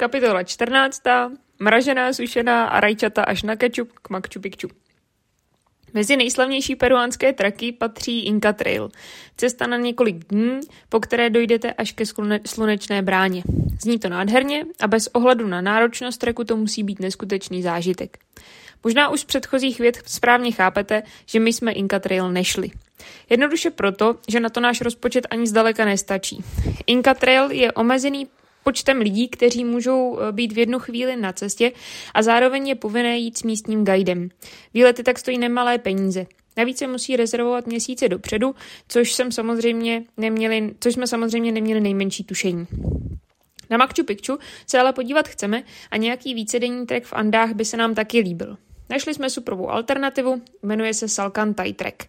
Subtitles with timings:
[0.00, 1.02] Kapitola 14.
[1.58, 4.68] Mražená, sušená a rajčata až na kečup k Machu Picchu.
[5.94, 8.88] Mezi nejslavnější peruánské traky patří Inca Trail.
[9.36, 12.04] Cesta na několik dní, po které dojdete až ke
[12.46, 13.42] slunečné bráně.
[13.82, 18.18] Zní to nádherně a bez ohledu na náročnost traku to musí být neskutečný zážitek.
[18.84, 22.70] Možná už z předchozích věd správně chápete, že my jsme Inca Trail nešli.
[23.30, 26.44] Jednoduše proto, že na to náš rozpočet ani zdaleka nestačí.
[26.86, 28.26] Inca Trail je omezený
[28.70, 31.72] počtem lidí, kteří můžou eh, být v jednu chvíli na cestě
[32.14, 34.28] a zároveň je povinné jít s místním guidem.
[34.74, 36.26] Výlety tak stojí nemalé peníze.
[36.56, 38.54] Navíc se musí rezervovat měsíce dopředu,
[38.88, 42.66] což, jsem samozřejmě neměli, což jsme samozřejmě neměli nejmenší tušení.
[43.70, 47.76] Na Machu Picchu se ale podívat chceme a nějaký vícedenní trek v Andách by se
[47.76, 48.56] nám taky líbil.
[48.90, 52.06] Našli jsme suprovou alternativu, jmenuje se Salkantay Trek.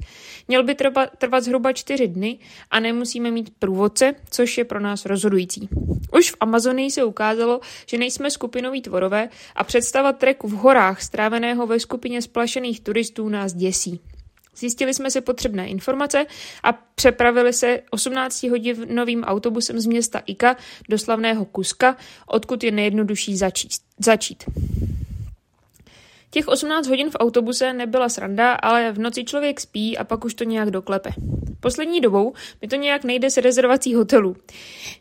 [0.48, 2.40] Měl by trvat, trvat zhruba čtyři dny
[2.72, 5.70] a nemusíme mít průvodce, což je pro nás rozhodující.
[6.18, 11.68] Už v Amazonii se ukázalo, že nejsme skupinoví tvorové a představa treku v horách stráveného
[11.68, 14.00] ve skupině splašených turistů nás děsí.
[14.56, 16.26] Zjistili jsme si potřebné informace
[16.64, 20.56] a přepravili se 18-hodinovým autobusem z města Ika
[20.90, 23.72] do slavného Kuska, odkud je nejjednodušší začít.
[24.00, 24.44] začít.
[26.34, 30.34] Těch 18 hodin v autobuse nebyla sranda, ale v noci člověk spí a pak už
[30.34, 31.10] to nějak doklepe.
[31.60, 34.36] Poslední dobou mi to nějak nejde s rezervací hotelů.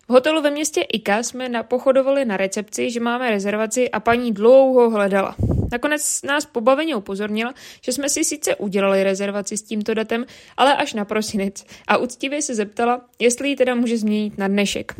[0.08, 4.90] V hotelu ve městě Ika jsme napochodovali na recepci, že máme rezervaci a paní dlouho
[4.90, 5.34] hledala.
[5.72, 10.24] Nakonec nás pobaveně upozornila, že jsme si sice udělali rezervaci s tímto datem,
[10.56, 14.94] ale až na prosinec a úctivě se zeptala, jestli ji teda může změnit na dnešek.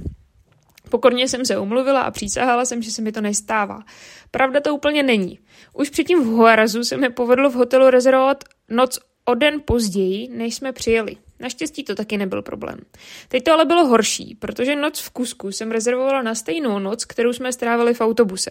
[0.91, 3.81] Pokorně jsem se umluvila a přísahala jsem, že se mi to nestává.
[4.31, 5.39] Pravda to úplně není.
[5.73, 10.55] Už předtím v Huarazu se mi povedlo v hotelu rezervovat noc o den později, než
[10.55, 11.17] jsme přijeli.
[11.41, 12.79] Naštěstí to taky nebyl problém.
[13.29, 17.33] Teď to ale bylo horší, protože noc v Kusku jsem rezervovala na stejnou noc, kterou
[17.33, 18.51] jsme strávili v autobuse.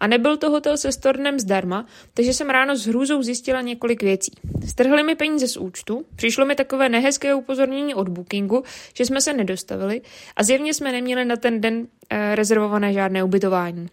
[0.00, 4.32] A nebyl to hotel se stornem zdarma, takže jsem ráno s hrůzou zjistila několik věcí.
[4.68, 8.62] Strhli mi peníze z účtu, přišlo mi takové nehezké upozornění od bookingu,
[8.94, 10.00] že jsme se nedostavili
[10.36, 13.88] a zjevně jsme neměli na ten den e, rezervované žádné ubytování.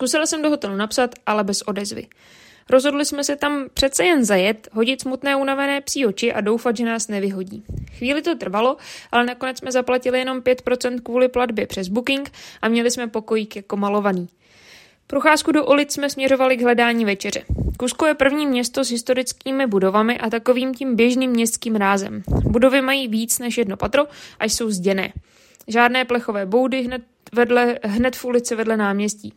[0.00, 2.06] Zkusila jsem do hotelu napsat, ale bez odezvy.
[2.70, 6.84] Rozhodli jsme se tam přece jen zajet, hodit smutné unavené psí oči a doufat, že
[6.84, 7.64] nás nevyhodí.
[7.92, 8.76] Chvíli to trvalo,
[9.12, 13.76] ale nakonec jsme zaplatili jenom 5% kvůli platbě přes booking a měli jsme pokojík jako
[13.76, 14.28] malovaný.
[15.06, 17.42] Procházku do ulic jsme směřovali k hledání večeře.
[17.78, 22.22] Kusko je první město s historickými budovami a takovým tím běžným městským rázem.
[22.44, 24.06] Budovy mají víc než jedno patro
[24.38, 25.12] a jsou zděné.
[25.68, 29.34] Žádné plechové boudy hned, vedle, hned v ulici vedle náměstí.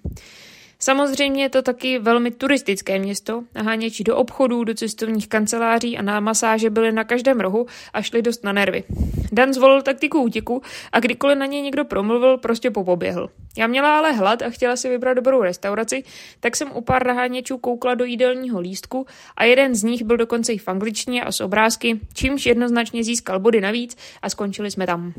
[0.84, 3.44] Samozřejmě je to taky velmi turistické město.
[3.56, 8.22] Naháněči do obchodů, do cestovních kanceláří a na masáže byly na každém rohu a šli
[8.22, 8.84] dost na nervy.
[9.32, 10.62] Dan zvolil taktiku útěku
[10.92, 13.30] a kdykoliv na něj někdo promluvil, prostě popoběhl.
[13.58, 16.04] Já měla ale hlad a chtěla si vybrat dobrou restauraci,
[16.40, 19.06] tak jsem u pár naháněčů koukla do jídelního lístku
[19.38, 23.40] a jeden z nich byl dokonce i v angličtině a s obrázky, čímž jednoznačně získal
[23.40, 25.14] body navíc a skončili jsme tam.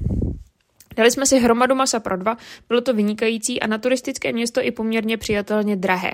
[0.97, 2.37] Dali jsme si hromadu masa pro dva,
[2.69, 6.13] bylo to vynikající a na turistické město i poměrně přijatelně drahé.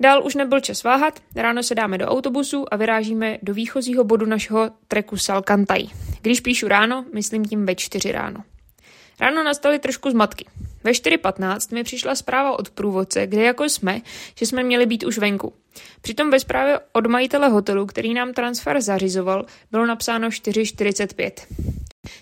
[0.00, 4.26] Dál už nebyl čas váhat, ráno se dáme do autobusu a vyrážíme do výchozího bodu
[4.26, 5.86] našeho treku Salkantay.
[6.22, 8.44] Když píšu ráno, myslím tím ve čtyři ráno.
[9.20, 10.46] Ráno nastaly trošku zmatky.
[10.84, 14.00] Ve 4.15 mi přišla zpráva od průvodce, kde jako jsme,
[14.38, 15.52] že jsme měli být už venku.
[16.00, 21.30] Přitom ve zprávě od majitele hotelu, který nám transfer zařizoval, bylo napsáno 4.45.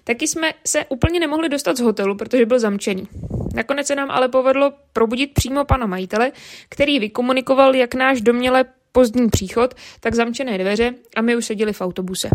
[0.05, 3.09] Taky jsme se úplně nemohli dostat z hotelu, protože byl zamčený.
[3.55, 6.33] Nakonec se nám ale povedlo probudit přímo pana majitele,
[6.69, 11.81] který vykomunikoval jak náš doměle pozdní příchod, tak zamčené dveře a my už seděli v
[11.81, 12.28] autobuse.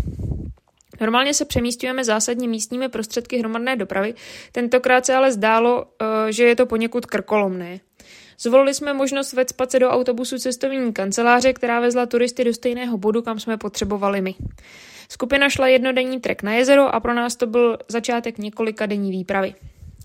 [1.00, 4.14] Normálně se přemístujeme zásadně místními prostředky hromadné dopravy,
[4.52, 7.80] tentokrát se ale zdálo, eh, že je to poněkud krkolomné.
[8.38, 13.22] Zvolili jsme možnost vecpat se do autobusu cestovní kanceláře, která vezla turisty do stejného bodu,
[13.22, 14.34] kam jsme potřebovali my.
[15.08, 19.54] Skupina šla jednodenní trek na jezero a pro nás to byl začátek několika denní výpravy.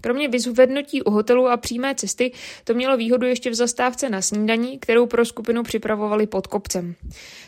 [0.02, 2.32] Kromě vyzvednutí u hotelu a přímé cesty
[2.64, 6.96] to mělo výhodu ještě v zastávce na snídaní, kterou pro skupinu připravovali pod kopcem.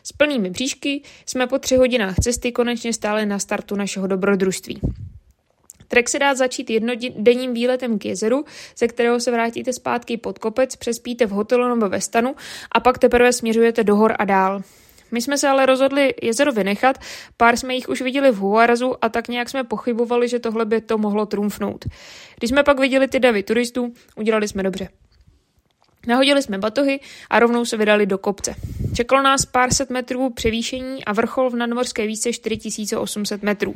[0.03, 4.79] S plnými bříšky jsme po tři hodinách cesty konečně stáli na startu našeho dobrodružství.
[5.87, 8.45] Trek se dá začít jednodenním výletem k jezeru,
[8.77, 12.35] ze kterého se vrátíte zpátky pod kopec, přespíte v hotelu nebo ve stanu
[12.71, 14.61] a pak teprve směřujete do hor a dál.
[15.11, 16.97] My jsme se ale rozhodli jezero vynechat,
[17.37, 20.81] pár jsme jich už viděli v Huarazu a tak nějak jsme pochybovali, že tohle by
[20.81, 21.85] to mohlo trumfnout.
[22.37, 24.89] Když jsme pak viděli ty davy turistů, udělali jsme dobře.
[26.07, 26.99] Nahodili jsme batohy
[27.29, 28.55] a rovnou se vydali do kopce.
[28.95, 33.73] Čekalo nás pár set metrů převýšení a vrchol v nadmorské výce 4800 metrů.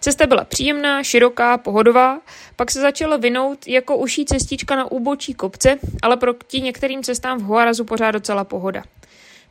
[0.00, 2.20] Cesta byla příjemná, široká, pohodová,
[2.56, 7.42] pak se začala vinout jako uší cestička na úbočí kopce, ale proti některým cestám v
[7.42, 8.82] Huarazu pořád docela pohoda.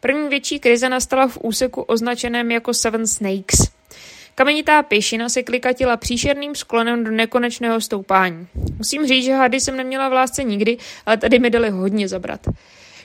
[0.06, 3.60] První větší krize nastala v úseku označeném jako Seven Snakes–
[4.36, 8.48] Kamenitá pěšina se klikatila příšerným sklonem do nekonečného stoupání.
[8.78, 12.40] Musím říct, že hady jsem neměla v lásce nikdy, ale tady mi dali hodně zabrat.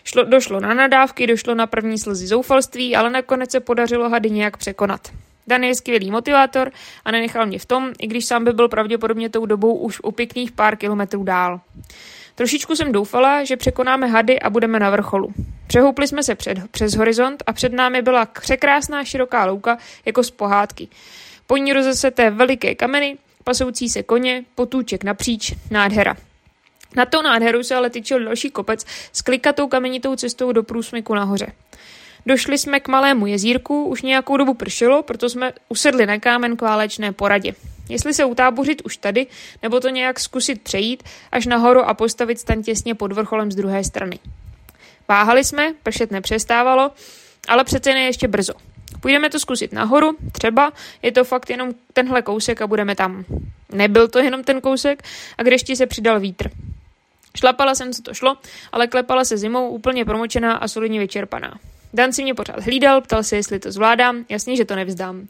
[0.05, 4.57] Šlo, došlo na nadávky, došlo na první slzy zoufalství, ale nakonec se podařilo hady nějak
[4.57, 5.01] překonat.
[5.47, 6.73] Dan je skvělý motivátor
[7.05, 10.13] a nenechal mě v tom, i když sám by byl pravděpodobně tou dobou už u
[10.13, 11.61] pěkných pár kilometrů dál.
[12.41, 15.33] Trošičku jsem doufala, že překonáme hady a budeme na vrcholu.
[15.67, 20.31] Přehoupli jsme se před, přes horizont a před námi byla překrásná široká louka jako z
[20.31, 20.89] pohádky.
[21.47, 26.17] Po ní rozeseté veliké kameny, pasoucí se koně, potůček napříč, nádhera.
[26.97, 31.47] Na to nádheru se ale tyčil další kopec s klikatou kamenitou cestou do průsmyku nahoře.
[32.27, 36.63] Došli jsme k malému jezírku, už nějakou dobu pršelo, proto jsme usedli na kámen k
[36.63, 37.55] válečné poradě.
[37.91, 39.27] Jestli se utábořit už tady,
[39.63, 41.03] nebo to nějak zkusit přejít
[41.33, 44.19] až nahoru a postavit stan těsně pod vrcholem z druhé strany.
[45.09, 46.91] Váhali jsme, pršet nepřestávalo,
[47.49, 48.53] ale přece ne ještě brzo.
[49.01, 50.73] Půjdeme to zkusit nahoru, třeba
[51.03, 53.25] je to fakt jenom tenhle kousek a budeme tam.
[53.73, 55.03] Nebyl to jenom ten kousek
[55.39, 56.51] a k dešti se přidal vítr.
[57.37, 58.37] Šlapala jsem, co to šlo,
[58.73, 61.59] ale klepala se zimou úplně promočená a solidně vyčerpaná.
[61.95, 65.29] Dan si mě pořád hlídal, ptal se, jestli to zvládám, jasně, že to nevzdám.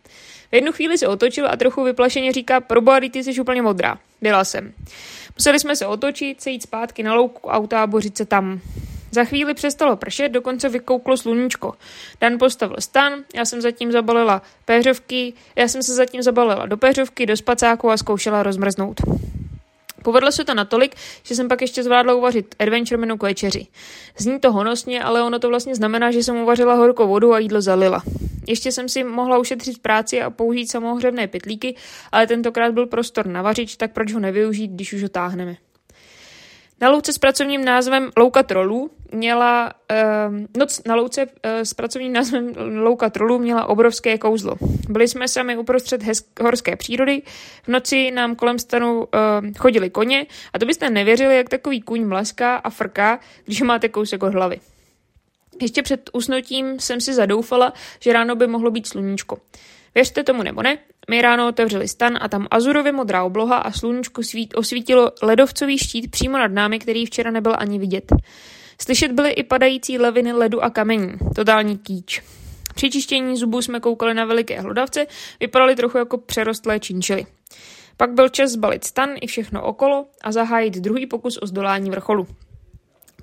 [0.51, 3.99] V jednu chvíli se otočil a trochu vyplašeně říká, proboha, ty jsi úplně modrá.
[4.21, 4.73] Byla jsem.
[5.37, 8.61] Museli jsme se otočit, sejít zpátky na louku a utábořit se tam.
[9.11, 11.75] Za chvíli přestalo pršet, dokonce vykouklo sluníčko.
[12.21, 17.27] Dan postavil stan, já jsem zatím zabalila péřovky, já jsem se zatím zabalila do péřovky,
[17.27, 19.01] do spacáku a zkoušela rozmrznout.
[20.03, 23.67] Povedlo se to natolik, že jsem pak ještě zvládla uvařit adventure menu k večeři.
[24.19, 27.61] Zní to honosně, ale ono to vlastně znamená, že jsem uvařila horkou vodu a jídlo
[27.61, 28.03] zalila.
[28.49, 31.77] Ještě jsem si mohla ušetřit práci a použít samohřebné pytlíky,
[32.13, 35.57] ale tentokrát byl prostor na vařič, tak proč ho nevyužít, když už ho táhneme.
[36.81, 42.13] Na louce s pracovním názvem Louka trolů měla, uh, noc na louce uh, s pracovním
[42.13, 44.55] názvem Louka trolů měla obrovské kouzlo.
[44.89, 47.23] Byli jsme sami uprostřed hez- horské přírody,
[47.63, 49.07] v noci nám kolem stanu uh,
[49.59, 54.23] chodili koně a to byste nevěřili, jak takový kůň mlaská a frká, když máte kousek
[54.23, 54.61] od hlavy.
[55.63, 59.39] Ještě před usnutím jsem si zadoufala, že ráno by mohlo být sluníčko.
[59.95, 60.79] Věřte tomu nebo ne,
[61.11, 66.11] my ráno otevřeli stan a tam azurově modrá obloha a sluníčko svít, osvítilo ledovcový štít
[66.11, 68.13] přímo nad námi, který včera nebyl ani vidět.
[68.79, 71.13] Slyšet byly i padající leviny ledu a kamení.
[71.35, 72.23] Totální kýč.
[72.75, 75.07] Při čištění zubů jsme koukali na veliké hlodavce,
[75.41, 77.27] vypadaly trochu jako přerostlé činčily.
[77.97, 82.27] Pak byl čas zbalit stan i všechno okolo a zahájit druhý pokus o zdolání vrcholu.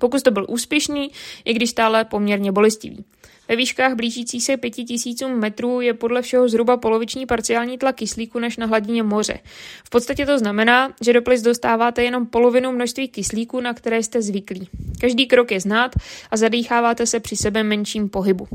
[0.00, 1.10] Pokus to byl úspěšný,
[1.44, 3.04] i když stále poměrně bolestivý.
[3.48, 8.56] Ve výškách blížící se 5000 metrů je podle všeho zhruba poloviční parciální tlak kyslíku než
[8.56, 9.38] na hladině moře.
[9.84, 14.22] V podstatě to znamená, že do plic dostáváte jenom polovinu množství kyslíku, na které jste
[14.22, 14.68] zvyklí.
[15.00, 15.92] Každý krok je znát
[16.30, 18.48] a zadýcháváte se při sebe menším pohybu.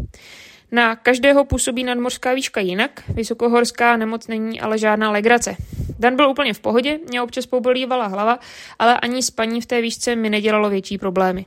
[0.71, 5.55] Na každého působí nadmořská výška jinak, vysokohorská nemoc není ale žádná legrace.
[5.99, 8.39] Dan byl úplně v pohodě, mě občas pobolívala hlava,
[8.79, 11.45] ale ani spaní v té výšce mi nedělalo větší problémy.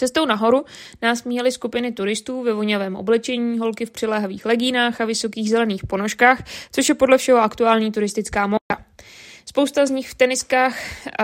[0.00, 0.64] Cestou nahoru
[1.02, 6.44] nás míjely skupiny turistů ve vonavém oblečení, holky v přiléhavých legínách a vysokých zelených ponožkách,
[6.72, 8.84] což je podle všeho aktuální turistická móda.
[9.44, 10.76] Spousta z nich v teniskách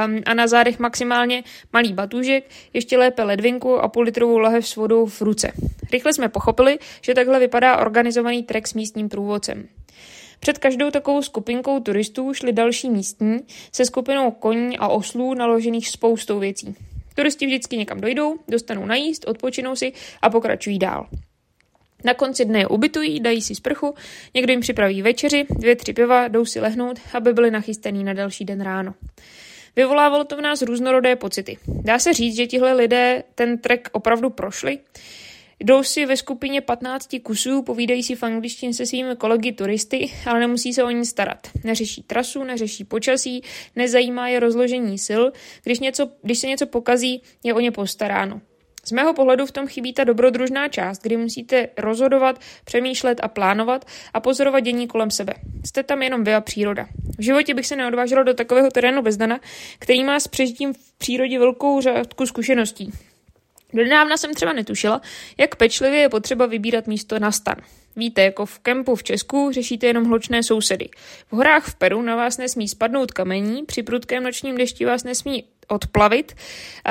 [0.07, 4.77] um, a na zádech maximálně malý batůžek, ještě lépe ledvinku a půl litrovou lahev s
[4.77, 5.53] vodou v ruce.
[5.93, 9.69] Rychle jsme pochopili, že takhle vypadá organizovaný trek s místním průvodcem.
[10.41, 13.39] Před každou takovou skupinkou turistů šli další místní
[13.73, 16.77] se skupinou koní a oslů naložených spoustou věcí.
[17.17, 19.93] Turisti vždycky někam dojdou, dostanou najíst, odpočinou si
[20.23, 21.07] a pokračují dál.
[22.05, 23.95] Na konci dne je ubytují, dají si sprchu,
[24.35, 28.45] někdo jim připraví večeři, dvě, tři piva, jdou si lehnout, aby byli nachystaný na další
[28.45, 28.95] den ráno.
[29.77, 31.59] Vyvolávalo to v nás různorodé pocity.
[31.69, 34.79] Dá se říct, že tihle lidé ten trek opravdu prošli?
[35.61, 40.41] Jdou si ve skupině 15 kusů, povídají si v angličtině se svými kolegy turisty, ale
[40.41, 41.49] nemusí se o ní starat.
[41.65, 43.43] Neřeší trasu, neřeší počasí,
[43.77, 45.23] nezajímá je rozložení sil,
[45.63, 48.41] když, něco, když se něco pokazí, je o ně postaráno.
[48.85, 53.85] Z mého pohledu v tom chybí ta dobrodružná část, kdy musíte rozhodovat, přemýšlet a plánovat
[54.15, 55.35] a pozorovat dění kolem sebe.
[55.65, 56.87] Jste tam jenom vy a příroda.
[57.19, 59.41] V životě bych se neodvážila do takového terénu bez Dana,
[59.79, 62.93] který má s přežitím v přírodě velkou řádku zkušeností.
[63.73, 65.01] Donávna jsem třeba netušila,
[65.39, 67.57] jak pečlivě je potřeba vybírat místo na stan.
[67.97, 70.89] Víte, jako v kempu v Česku řešíte jenom hločné sousedy.
[71.31, 75.45] V horách v Peru na vás nesmí spadnout kamení, při prudkém nočním dešti vás nesmí
[75.69, 76.35] odplavit,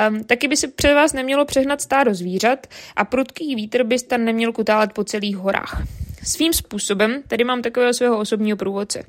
[0.08, 2.66] um, taky by se před vás nemělo přehnat stádo zvířat
[2.96, 5.82] a prudký vítr by stan neměl kutálet po celých horách.
[6.24, 9.04] Svým způsobem tedy mám takového svého osobního průvodce.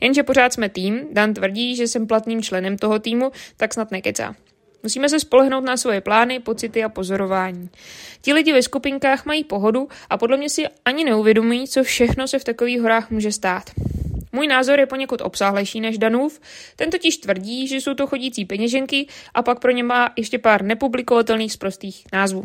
[0.00, 4.34] Jenže pořád jsme tým, Dan tvrdí, že jsem platným členem toho týmu, tak snad nekecá.
[4.82, 7.70] Musíme se spolehnout na svoje plány, pocity a pozorování.
[8.22, 12.38] Ti lidi ve skupinkách mají pohodu a podle mě si ani neuvědomují, co všechno se
[12.38, 13.70] v takových horách může stát.
[14.32, 16.40] Můj názor je poněkud obsáhlejší než Danův,
[16.76, 20.62] ten totiž tvrdí, že jsou to chodící peněženky a pak pro ně má ještě pár
[20.62, 22.44] nepublikovatelných sprostých názvů.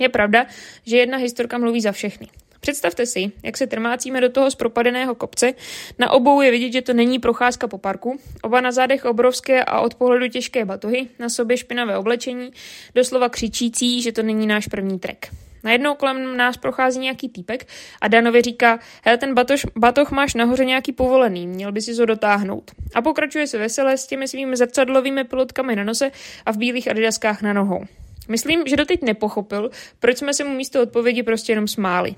[0.00, 0.46] Je pravda,
[0.86, 2.28] že jedna historka mluví za všechny.
[2.64, 5.54] Představte si, jak se trmácíme do toho zpropadeného kopce.
[5.98, 8.20] Na obou je vidět, že to není procházka po parku.
[8.42, 12.50] Oba na zádech obrovské a od pohledu těžké batohy, na sobě špinavé oblečení,
[12.94, 15.28] doslova křičící, že to není náš první trek.
[15.64, 17.66] Najednou kolem nás prochází nějaký týpek
[18.00, 22.06] a Danovi říká, hele, ten batoš, batoh máš nahoře nějaký povolený, měl by si ho
[22.06, 22.70] dotáhnout.
[22.94, 26.10] A pokračuje se veselé s těmi svými zrcadlovými pilotkami na nose
[26.46, 27.84] a v bílých adidaskách na nohou.
[28.28, 32.14] Myslím, že doteď nepochopil, proč jsme se mu místo odpovědi prostě jenom smáli.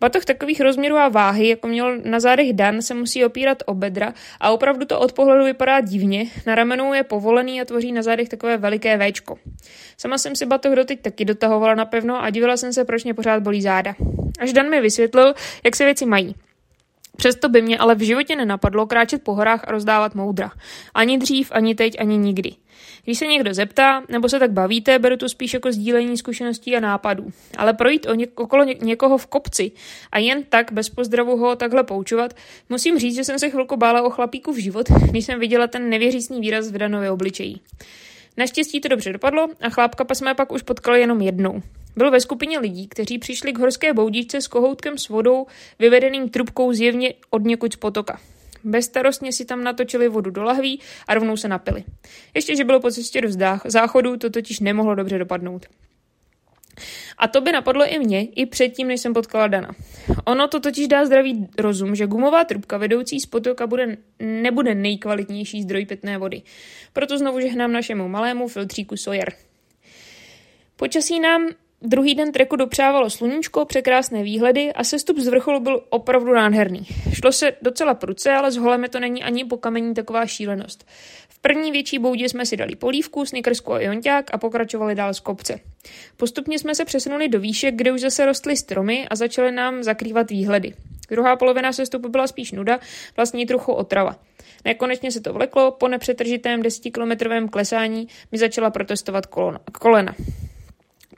[0.00, 4.14] Batoh takových rozměrů a váhy, jako měl na zádech Dan, se musí opírat o bedra
[4.40, 6.26] a opravdu to od pohledu vypadá divně.
[6.46, 9.38] Na ramenou je povolený a tvoří na zádech takové veliké véčko.
[9.96, 13.42] Sama jsem si batoh doteď taky dotahovala napevno a divila jsem se, proč mě pořád
[13.42, 13.94] bolí záda.
[14.38, 16.34] Až Dan mi vysvětlil, jak se věci mají.
[17.16, 20.50] Přesto by mě ale v životě nenapadlo kráčet po horách a rozdávat moudra.
[20.94, 22.52] Ani dřív, ani teď, ani nikdy.
[23.08, 26.80] Když se někdo zeptá, nebo se tak bavíte, beru to spíš jako sdílení zkušeností a
[26.80, 27.32] nápadů.
[27.56, 29.72] Ale projít o něk- okolo ně- někoho v kopci
[30.12, 32.34] a jen tak bez pozdravu ho takhle poučovat,
[32.68, 35.88] musím říct, že jsem se chvilku bála o chlapíku v život, když jsem viděla ten
[35.90, 37.56] nevěřícný výraz v Danově obličeji.
[38.36, 41.62] Naštěstí to dobře dopadlo a chlápka jsme pak už potkali jenom jednou.
[41.96, 45.46] Byl ve skupině lidí, kteří přišli k horské boudičce s kohoutkem s vodou,
[45.78, 48.20] vyvedeným trubkou zjevně od někud z potoka.
[48.68, 51.84] Bezstarostně si tam natočili vodu do lahví a rovnou se napili.
[52.34, 53.28] Ještě, že bylo po cestě do
[53.64, 55.66] záchodu, to totiž nemohlo dobře dopadnout.
[57.18, 59.74] A to by napadlo i mě, i předtím, než jsem potkala Dana.
[60.24, 65.62] Ono to totiž dá zdravý rozum, že gumová trubka vedoucí z potoka bude, nebude nejkvalitnější
[65.62, 66.42] zdroj pitné vody.
[66.92, 69.32] Proto znovu žehnám našemu malému filtříku Sawyer.
[70.76, 71.48] Počasí nám
[71.82, 76.86] Druhý den treku dopřávalo sluníčko, překrásné výhledy a sestup z vrcholu byl opravdu nádherný.
[77.12, 80.86] Šlo se docela pruce, ale s holemi to není ani po kamení taková šílenost.
[81.28, 85.20] V první větší boudě jsme si dali polívku, snickersku a jonťák a pokračovali dál z
[85.20, 85.60] kopce.
[86.16, 90.30] Postupně jsme se přesunuli do výšek, kde už zase rostly stromy a začaly nám zakrývat
[90.30, 90.74] výhledy.
[91.10, 92.78] Druhá polovina sestupu byla spíš nuda,
[93.16, 94.16] vlastně trochu otrava.
[94.64, 99.26] Nekonečně se to vleklo, po nepřetržitém desetikilometrovém klesání mi začala protestovat
[99.72, 100.14] kolena.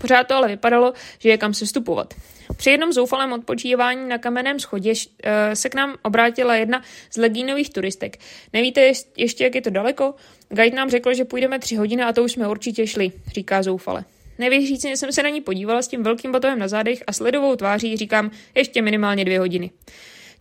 [0.00, 2.14] Pořád to ale vypadalo, že je kam se stupovat.
[2.56, 4.92] Při jednom zoufalém odpočívání na kamenném schodě
[5.22, 8.18] eh, se k nám obrátila jedna z legínových turistek.
[8.52, 10.14] Nevíte ještě, jak je to daleko?
[10.48, 14.04] Guide nám řekl, že půjdeme tři hodiny a to už jsme určitě šli, říká zoufale.
[14.38, 17.96] Nevěřícně jsem se na ní podívala s tím velkým batohem na zádech a sledovou tváří
[17.96, 19.70] říkám ještě minimálně dvě hodiny.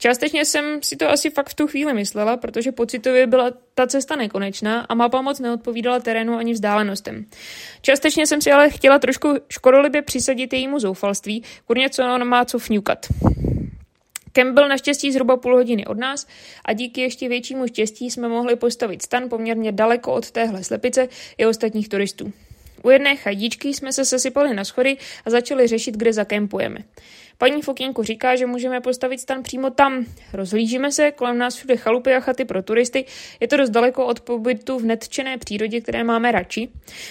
[0.01, 4.15] Částečně jsem si to asi fakt v tu chvíli myslela, protože pocitově byla ta cesta
[4.15, 7.25] nekonečná a mapa moc neodpovídala terénu ani vzdálenostem.
[7.81, 12.59] Částečně jsem si ale chtěla trošku škodolibě přisadit jejímu zoufalství, kurně co on má co
[12.59, 13.05] fňukat.
[14.31, 16.27] Kem byl naštěstí zhruba půl hodiny od nás
[16.65, 21.45] a díky ještě většímu štěstí jsme mohli postavit stan poměrně daleko od téhle slepice i
[21.45, 22.33] ostatních turistů.
[22.83, 26.79] U jedné chajdičky jsme se sesypali na schody a začali řešit, kde zakempujeme.
[27.41, 30.05] Paní Fokínku říká, že můžeme postavit stan přímo tam.
[30.33, 33.05] Rozhlížíme se, kolem nás všude chalupy a chaty pro turisty.
[33.39, 36.69] Je to dost daleko od pobytu v netčené přírodě, které máme radši.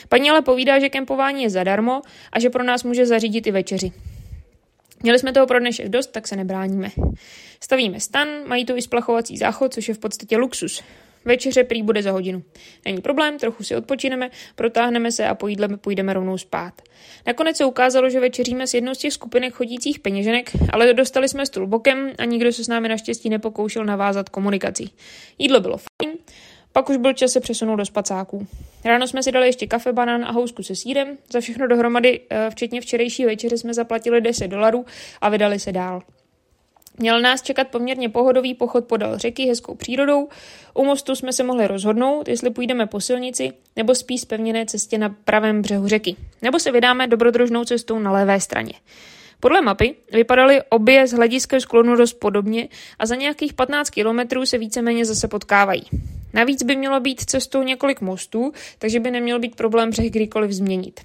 [0.08, 3.92] Paní ale povídá, že kempování je zadarmo a že pro nás může zařídit i večeři.
[5.02, 6.88] Měli jsme toho pro dnešek dost, tak se nebráníme.
[7.60, 10.82] Stavíme stan, mají tu i splachovací záchod, což je v podstatě luxus.
[11.28, 12.42] Večeře prý bude za hodinu.
[12.84, 16.82] Není problém, trochu si odpočineme, protáhneme se a po jídle půjdeme rovnou spát.
[17.26, 21.46] Nakonec se ukázalo, že večeříme s jednou z těch skupinek chodících peněženek, ale dostali jsme
[21.46, 24.92] stůl bokem a nikdo se s námi naštěstí nepokoušel navázat komunikací.
[25.38, 26.18] Jídlo bylo fajn,
[26.72, 28.46] pak už byl čas se přesunout do spacáků.
[28.84, 31.18] Ráno jsme si dali ještě kafe, banán a housku se sírem.
[31.32, 34.86] Za všechno dohromady, eh, včetně včerejší večeře, jsme zaplatili 10 dolarů
[35.20, 36.02] a vydali se dál.
[36.98, 40.28] Měl nás čekat poměrně pohodový pochod podél řeky hezkou přírodou.
[40.74, 45.14] U mostu jsme se mohli rozhodnout, jestli půjdeme po silnici nebo spíš pevněné cestě na
[45.24, 46.16] pravém břehu řeky.
[46.42, 48.72] Nebo se vydáme dobrodružnou cestou na levé straně.
[49.40, 54.58] Podle mapy vypadaly obě z hlediska sklonu dost podobně a za nějakých 15 kilometrů se
[54.58, 55.82] víceméně zase potkávají.
[56.34, 61.00] Navíc by mělo být cestou několik mostů, takže by neměl být problém břeh kdykoliv změnit.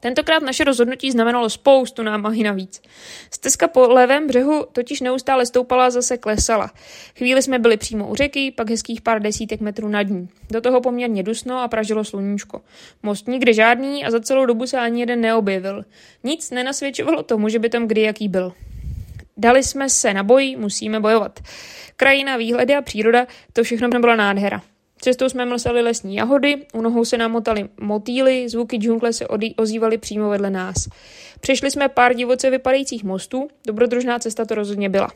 [0.00, 2.82] Tentokrát naše rozhodnutí znamenalo spoustu námahy navíc.
[3.30, 6.70] Stezka po levém břehu totiž neustále stoupala a zase klesala.
[7.18, 10.28] Chvíli jsme byli přímo u řeky, pak hezkých pár desítek metrů nad ní.
[10.50, 12.60] Do toho poměrně dusno a pražilo sluníčko.
[13.02, 15.84] Most nikde žádný a za celou dobu se ani jeden neobjevil.
[16.24, 18.52] Nic nenasvědčovalo tomu, že by tam kdy jaký byl.
[19.36, 21.40] Dali jsme se na boj, musíme bojovat.
[21.96, 24.62] Krajina, výhledy a příroda, to všechno byla nádhera.
[25.00, 29.26] Cestou jsme mlsali lesní jahody, u nohou se nám motali motýly, zvuky džungle se
[29.56, 30.88] ozývaly přímo vedle nás.
[31.40, 35.10] Přešli jsme pár divoce vypadajících mostů, dobrodružná cesta to rozhodně byla.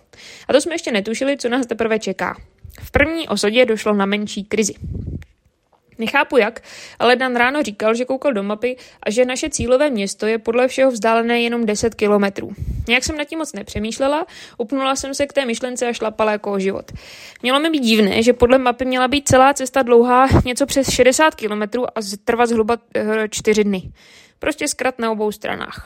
[0.49, 2.37] A to jsme ještě netušili, co nás teprve čeká.
[2.82, 4.75] V první osadě došlo na menší krizi.
[6.00, 6.62] Nechápu jak,
[6.99, 10.69] ale Dan ráno říkal, že koukal do mapy a že naše cílové město je podle
[10.69, 12.52] všeho vzdálené jenom 10 kilometrů.
[12.88, 14.26] Nějak jsem nad tím moc nepřemýšlela,
[14.59, 16.92] upnula jsem se k té myšlence a šlapala jako o život.
[17.42, 21.35] Mělo mi být divné, že podle mapy měla být celá cesta dlouhá něco přes 60
[21.35, 22.76] kilometrů a trvat zhruba
[23.30, 23.83] 4 eh, dny.
[24.38, 25.85] Prostě zkrat na obou stranách.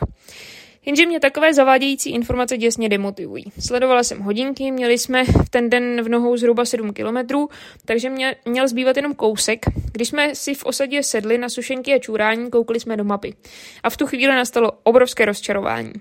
[0.87, 3.45] Jenže mě takové zavádějící informace děsně demotivují.
[3.59, 7.49] Sledovala jsem hodinky, měli jsme v ten den v nohou zhruba 7 kilometrů,
[7.85, 9.67] takže mě měl zbývat jenom kousek.
[9.93, 13.35] Když jsme si v osadě sedli na sušenky a čurání, koukli jsme do mapy.
[13.83, 15.93] A v tu chvíli nastalo obrovské rozčarování.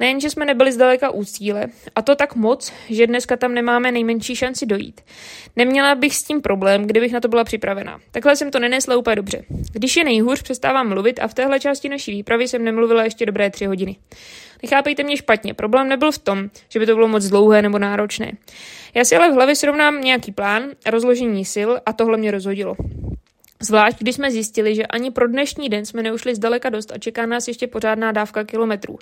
[0.00, 4.36] Nejenže jsme nebyli zdaleka u cíle, a to tak moc, že dneska tam nemáme nejmenší
[4.36, 5.00] šanci dojít.
[5.56, 8.00] Neměla bych s tím problém, kdybych na to byla připravena.
[8.10, 9.44] Takhle jsem to nenesla úplně dobře.
[9.72, 13.50] Když je nejhůř, přestávám mluvit a v téhle části naší výpravy jsem nemluvila ještě dobré
[13.50, 13.96] tři hodiny.
[14.62, 18.32] Nechápejte mě špatně, problém nebyl v tom, že by to bylo moc dlouhé nebo náročné.
[18.94, 22.76] Já si ale v hlavě srovnám nějaký plán, rozložení sil a tohle mě rozhodilo.
[23.60, 27.26] Zvlášť, když jsme zjistili, že ani pro dnešní den jsme neušli zdaleka dost a čeká
[27.26, 28.98] nás ještě pořádná dávka kilometrů.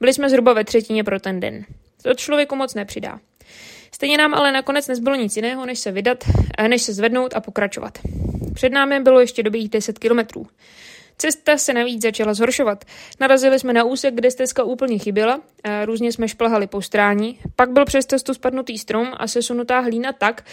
[0.00, 1.64] Byli jsme zhruba ve třetině pro ten den.
[2.02, 3.20] To člověku moc nepřidá.
[3.94, 6.24] Stejně nám ale nakonec nezbylo nic jiného, než se vydat,
[6.68, 7.98] než se zvednout a pokračovat.
[8.54, 10.46] Před námi bylo ještě dobých 10 kilometrů.
[11.20, 12.84] Cesta se navíc začala zhoršovat.
[13.20, 17.38] Narazili jsme na úsek, kde stezka úplně chyběla, a různě jsme šplhali po strání.
[17.56, 20.44] Pak byl přes cestu spadnutý strom a sesunutá hlína tak,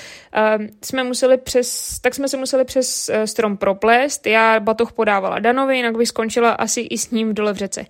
[0.83, 4.27] jsme museli přes, tak jsme se museli přes e, strom proplést.
[4.27, 7.85] Já batoh podávala Danovi, jinak by skončila asi i s ním dole v řece.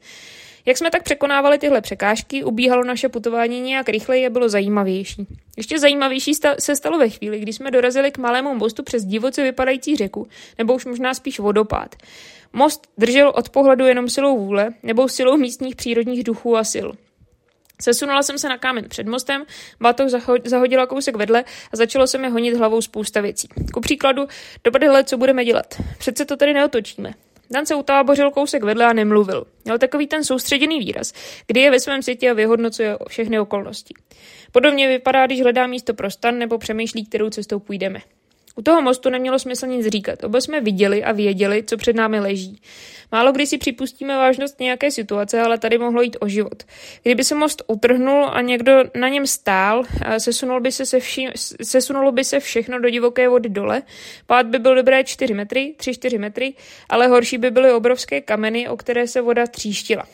[0.65, 5.27] Jak jsme tak překonávali tyhle překážky, ubíhalo naše putování nějak rychleji a bylo zajímavější.
[5.57, 9.95] Ještě zajímavější se stalo ve chvíli, kdy jsme dorazili k malému mostu přes divoce vypadající
[9.95, 10.27] řeku,
[10.57, 11.95] nebo už možná spíš vodopád.
[12.53, 16.87] Most držel od pohledu jenom silou vůle nebo silou místních přírodních duchů a sil.
[17.81, 19.43] Sesunula jsem se na kámen před mostem,
[19.81, 20.07] batoh
[20.45, 21.43] zahodila kousek vedle
[21.73, 23.47] a začalo se mi honit hlavou spousta věcí.
[23.73, 24.27] Ku příkladu,
[24.63, 24.71] do
[25.03, 25.81] co budeme dělat.
[25.97, 27.13] Přece to tady neotočíme.
[27.51, 29.45] Dan se utábořil kousek vedle a nemluvil.
[29.65, 31.13] Měl takový ten soustředěný výraz,
[31.47, 33.93] kdy je ve svém světě a vyhodnocuje všechny okolnosti.
[34.51, 37.99] Podobně vypadá, když hledá místo pro stan nebo přemýšlí, kterou cestou půjdeme.
[38.55, 40.23] U toho mostu nemělo smysl nic říkat.
[40.23, 42.61] Oba jsme viděli a věděli, co před námi leží.
[43.11, 46.63] Málo kdy si připustíme vážnost nějaké situace, ale tady mohlo jít o život.
[47.03, 49.83] Kdyby se most utrhnul a někdo na něm stál,
[50.17, 51.29] sesunul by se, se vši,
[51.63, 53.81] sesunulo by se všechno do divoké vody dole,
[54.25, 56.53] pád by byl dobré 4 metry, 3-4 metry,
[56.89, 60.05] ale horší by byly obrovské kameny, o které se voda tříštila.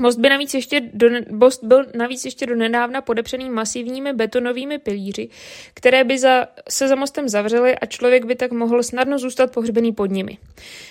[0.00, 5.28] Most, by navíc ještě do, most byl navíc ještě do nedávna podepřený masivními betonovými pilíři,
[5.74, 9.92] které by za, se za mostem zavřely a člověk by tak mohl snadno zůstat pohřbený
[9.92, 10.38] pod nimi.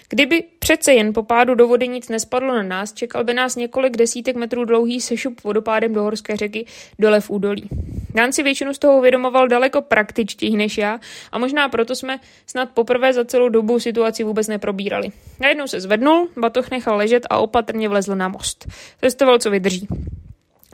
[0.10, 3.98] Kdyby přece jen po pádu do vody nic nespadlo na nás, čekal by nás několik
[3.98, 6.66] desítek metrů dlouhý sešup vodopádem do horské řeky
[7.00, 7.70] dole v údolí.
[8.14, 11.00] Dán si většinu z toho uvědomoval daleko praktičtěji než já
[11.32, 15.10] a možná proto jsme snad poprvé za celou dobu situaci vůbec neprobírali.
[15.40, 18.68] Najednou se zvednul, batoh nechal ležet a opatrně vlezl na most.
[19.04, 19.88] Testoval, co vydrží.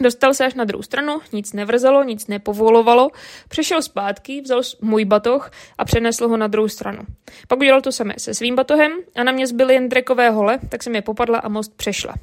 [0.02, 3.10] Dostal se až na druhou stranu, nic nevrzelo, nic nepovolovalo,
[3.48, 7.02] přešel zpátky, vzal můj batoh a přenesl ho na druhou stranu.
[7.48, 10.84] Pak udělal to samé se svým batohem a na mě zbyly jen drekové hole, tak
[10.84, 12.16] jsem je popadla a most přešla.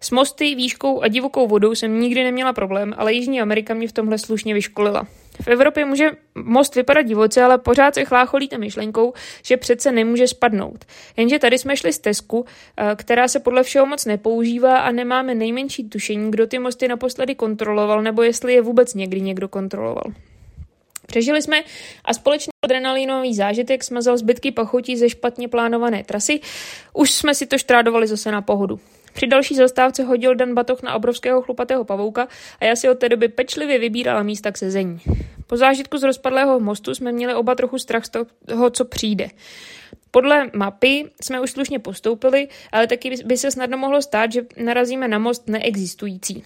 [0.00, 3.92] S mosty, výškou a divokou vodou jsem nikdy neměla problém, ale Jižní Amerika mě v
[3.92, 5.06] tomhle slušně vyškolila.
[5.42, 10.84] V Evropě může most vypadat divoce, ale pořád se chlácholíte myšlenkou, že přece nemůže spadnout.
[11.16, 12.44] Jenže tady jsme šli z Tesku,
[12.76, 17.34] eh, která se podle všeho moc nepoužívá a nemáme nejmenší tušení, kdo ty mosty naposledy
[17.34, 20.04] kontroloval, nebo jestli je vůbec někdy někdo kontroloval.
[21.06, 21.62] Přežili jsme
[22.04, 26.40] a společný adrenalinový zážitek smazal zbytky pachotí ze špatně plánované trasy.
[26.92, 28.80] Už jsme si to štrádovali zase na pohodu.
[29.16, 32.28] Při další zastávce hodil Dan batoh na obrovského chlupatého pavouka
[32.60, 35.00] a já si od té doby pečlivě vybírala místa k sezení.
[35.46, 38.10] Po zážitku z rozpadlého mostu jsme měli oba trochu strach z
[38.46, 39.28] toho, co přijde.
[40.10, 45.08] Podle mapy jsme už slušně postoupili, ale taky by se snadno mohlo stát, že narazíme
[45.08, 46.44] na most neexistující.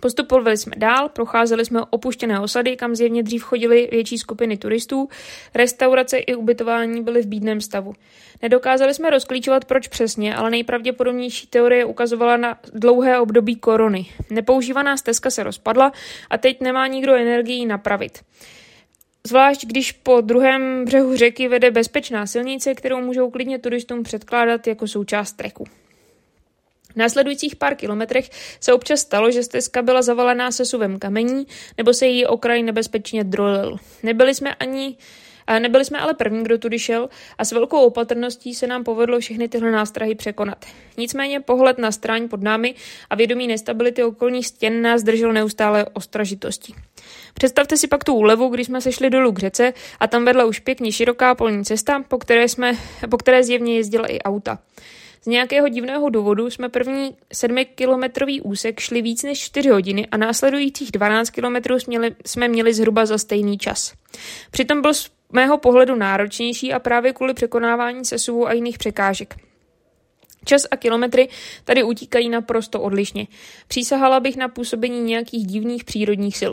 [0.00, 5.08] Postupovali jsme dál, procházeli jsme opuštěné osady, kam zjevně dřív chodili větší skupiny turistů,
[5.54, 7.94] restaurace i ubytování byly v bídném stavu.
[8.42, 14.06] Nedokázali jsme rozklíčovat, proč přesně, ale nejpravděpodobnější teorie ukazovala na dlouhé období korony.
[14.30, 15.92] Nepoužívaná stezka se rozpadla
[16.30, 18.18] a teď nemá nikdo energii napravit.
[19.26, 24.86] Zvlášť když po druhém břehu řeky vede bezpečná silnice, kterou můžou klidně turistům předkládat jako
[24.86, 25.64] součást treku.
[26.98, 28.30] Následujících pár kilometrech
[28.60, 33.76] se občas stalo, že stezka byla zavalená sesuvem kamení nebo se její okraj nebezpečně drolil.
[34.02, 34.96] Nebyli jsme ani
[35.58, 37.08] Nebyli jsme ale první, kdo tudy šel
[37.38, 40.64] a s velkou opatrností se nám povedlo všechny tyhle nástrahy překonat.
[40.96, 42.74] Nicméně pohled na stráň pod námi
[43.10, 46.74] a vědomí nestability okolních stěn nás držel neustále ostražitostí.
[47.34, 50.58] Představte si pak tu úlevu, když jsme sešli dolů k řece a tam vedla už
[50.58, 52.72] pěkně široká polní cesta, po které, jsme,
[53.10, 54.58] po které zjevně jezdila i auta.
[55.22, 60.92] Z nějakého divného důvodu jsme první sedmikilometrový úsek šli víc než 4 hodiny a následujících
[60.92, 61.76] 12 kilometrů
[62.26, 63.92] jsme, měli zhruba za stejný čas.
[64.50, 69.34] Přitom byl z mého pohledu náročnější a právě kvůli překonávání sesuvů a jiných překážek.
[70.44, 71.28] Čas a kilometry
[71.64, 73.26] tady utíkají naprosto odlišně.
[73.68, 76.52] Přísahala bych na působení nějakých divných přírodních sil.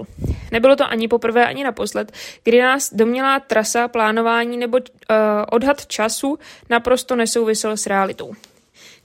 [0.51, 2.11] Nebylo to ani poprvé, ani naposled,
[2.43, 5.15] kdy nás domělá trasa, plánování nebo uh,
[5.51, 8.33] odhad času naprosto nesouvisel s realitou.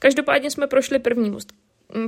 [0.00, 1.52] Každopádně jsme prošli první most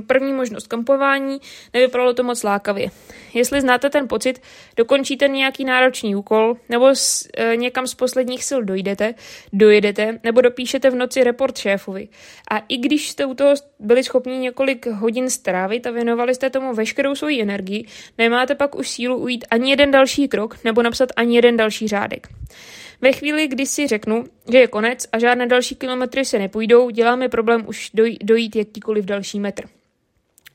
[0.07, 1.39] první možnost kampování,
[1.73, 2.89] nevypadalo to moc lákavě.
[3.33, 4.41] Jestli znáte ten pocit,
[4.77, 9.13] dokončíte nějaký náročný úkol, nebo s, e, někam z posledních sil dojdete,
[9.53, 12.07] dojedete, nebo dopíšete v noci report šéfovi.
[12.51, 16.73] A i když jste u toho byli schopni několik hodin strávit a věnovali jste tomu
[16.73, 21.35] veškerou svoji energii, nemáte pak už sílu ujít ani jeden další krok nebo napsat ani
[21.35, 22.27] jeden další řádek.
[23.01, 27.15] Ve chvíli, kdy si řeknu, že je konec a žádné další kilometry se nepůjdou, dělá
[27.15, 29.63] mi problém už doj- dojít jakýkoliv další metr.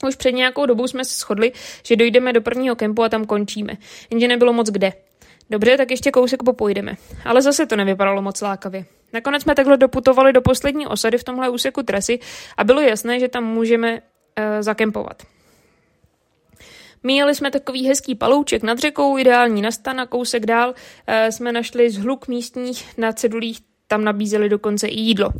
[0.06, 3.72] Už před nějakou dobou jsme se shodli, že dojdeme do prvního kempu a tam končíme,
[4.10, 4.92] jenže nebylo moc kde.
[5.50, 6.94] Dobře, tak ještě kousek popojdeme.
[7.24, 8.84] Ale zase to nevypadalo moc lákavě.
[9.12, 12.18] Nakonec jsme takhle doputovali do poslední osady v tomhle úseku trasy
[12.56, 14.00] a bylo jasné, že tam můžeme uh,
[14.60, 15.22] zakempovat.
[17.02, 20.74] Míjeli jsme takový hezký palouček nad řekou, ideální na stan a kousek dál
[21.06, 23.58] e, jsme našli zhluk místních na cedulích
[23.88, 25.30] tam nabízeli dokonce i jídlo.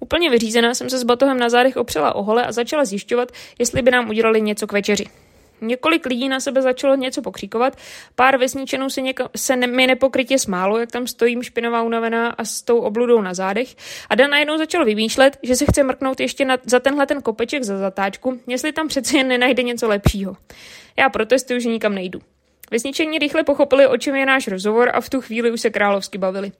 [0.00, 3.82] Úplně vyřízená jsem se s batohem na zádech opřela o hole a začala zjišťovat, jestli
[3.82, 5.06] by nám udělali něco k večeři.
[5.60, 7.76] Několik lidí na sebe začalo něco pokříkovat,
[8.14, 12.44] pár vesničanů se, něka, se ne, mi nepokrytě smálo, jak tam stojím špinavá unavená a
[12.44, 13.74] s tou obludou na zádech
[14.10, 17.62] a Dan najednou začal vymýšlet, že se chce mrknout ještě na, za tenhle ten kopeček
[17.62, 20.36] za zatáčku, jestli tam přece jen nenajde něco lepšího.
[20.96, 22.20] Já protestuju, že nikam nejdu.
[22.70, 26.18] Vesničení rychle pochopili, o čem je náš rozhovor a v tu chvíli už se královsky
[26.18, 26.52] bavili.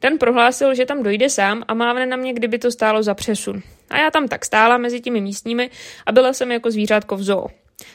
[0.00, 3.62] Dan prohlásil, že tam dojde sám a mávne na mě, kdyby to stálo za přesun.
[3.90, 5.70] A já tam tak stála mezi těmi místními
[6.06, 7.46] a byla jsem jako zvířátko v zoo.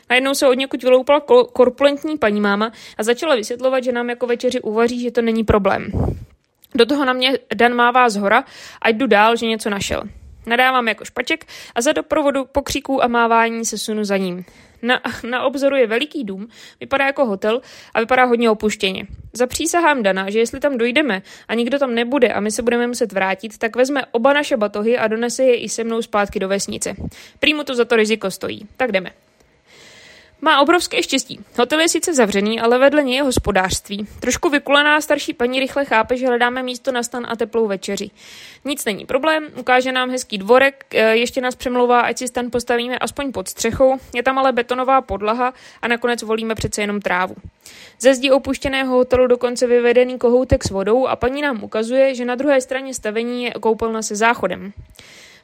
[0.09, 1.21] Najednou se od někud vyloupala
[1.53, 5.91] korpulentní paní máma a začala vysvětlovat, že nám jako večeři uvaří, že to není problém.
[6.75, 8.43] Do toho na mě Dan mává z hora
[8.81, 10.03] a jdu dál, že něco našel.
[10.45, 14.45] Nadávám jako špaček a za doprovodu pokříků a mávání se sunu za ním.
[14.83, 16.47] Na, na obzoru je veliký dům,
[16.79, 17.61] vypadá jako hotel
[17.93, 19.07] a vypadá hodně opuštěně.
[19.33, 23.11] Zapřísahám Dana, že jestli tam dojdeme a nikdo tam nebude a my se budeme muset
[23.11, 26.95] vrátit, tak vezme oba naše batohy a donese je i se mnou zpátky do vesnice.
[27.39, 28.67] Prý mu to za to riziko stojí.
[28.77, 29.22] Tak jdeme.
[30.43, 31.39] Má obrovské štěstí.
[31.57, 34.07] Hotel je sice zavřený, ale vedle něj je hospodářství.
[34.19, 38.09] Trošku vykulená starší paní rychle chápe, že hledáme místo na stan a teplou večeři.
[38.65, 42.99] Nic není problém, ukáže nám hezký dvorek, e, ještě nás přemlouvá, ať si stan postavíme
[42.99, 47.35] aspoň pod střechou, je tam ale betonová podlaha a nakonec volíme přece jenom trávu.
[47.99, 52.35] Ze zdi opuštěného hotelu dokonce vyvedený kohoutek s vodou a paní nám ukazuje, že na
[52.35, 54.73] druhé straně stavení je koupelna se záchodem.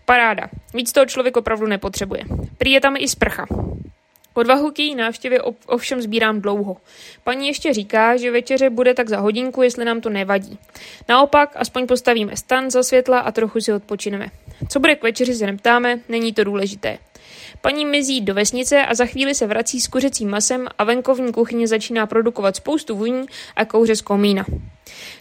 [0.05, 0.49] Paráda.
[0.73, 2.21] Víc toho člověk opravdu nepotřebuje.
[2.57, 3.45] Prý je tam i sprcha.
[4.33, 6.77] Odvahu k její návštěvě ovšem sbírám dlouho.
[7.23, 10.59] Paní ještě říká, že večeře bude tak za hodinku, jestli nám to nevadí.
[11.09, 14.27] Naopak, aspoň postavíme stan za světla a trochu si odpočineme.
[14.69, 16.97] Co bude k večeři se neptáme, není to důležité.
[17.61, 21.67] Paní mizí do vesnice a za chvíli se vrací s kuřecím masem a venkovní kuchyně
[21.67, 24.45] začíná produkovat spoustu vůní a kouře z komína.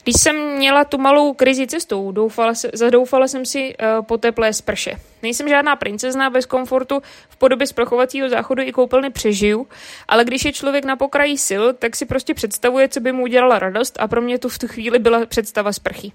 [0.03, 4.53] Když jsem měla tu malou krizi cestou, doufala se, zadoufala jsem si uh, po teplé
[4.53, 4.93] sprše.
[5.23, 9.67] Nejsem žádná princezna bez komfortu, v podobě sprchovacího záchodu i koupelny přežiju,
[10.09, 13.59] ale když je člověk na pokraji sil, tak si prostě představuje, co by mu udělala
[13.59, 16.13] radost a pro mě tu v tu chvíli byla představa sprchy.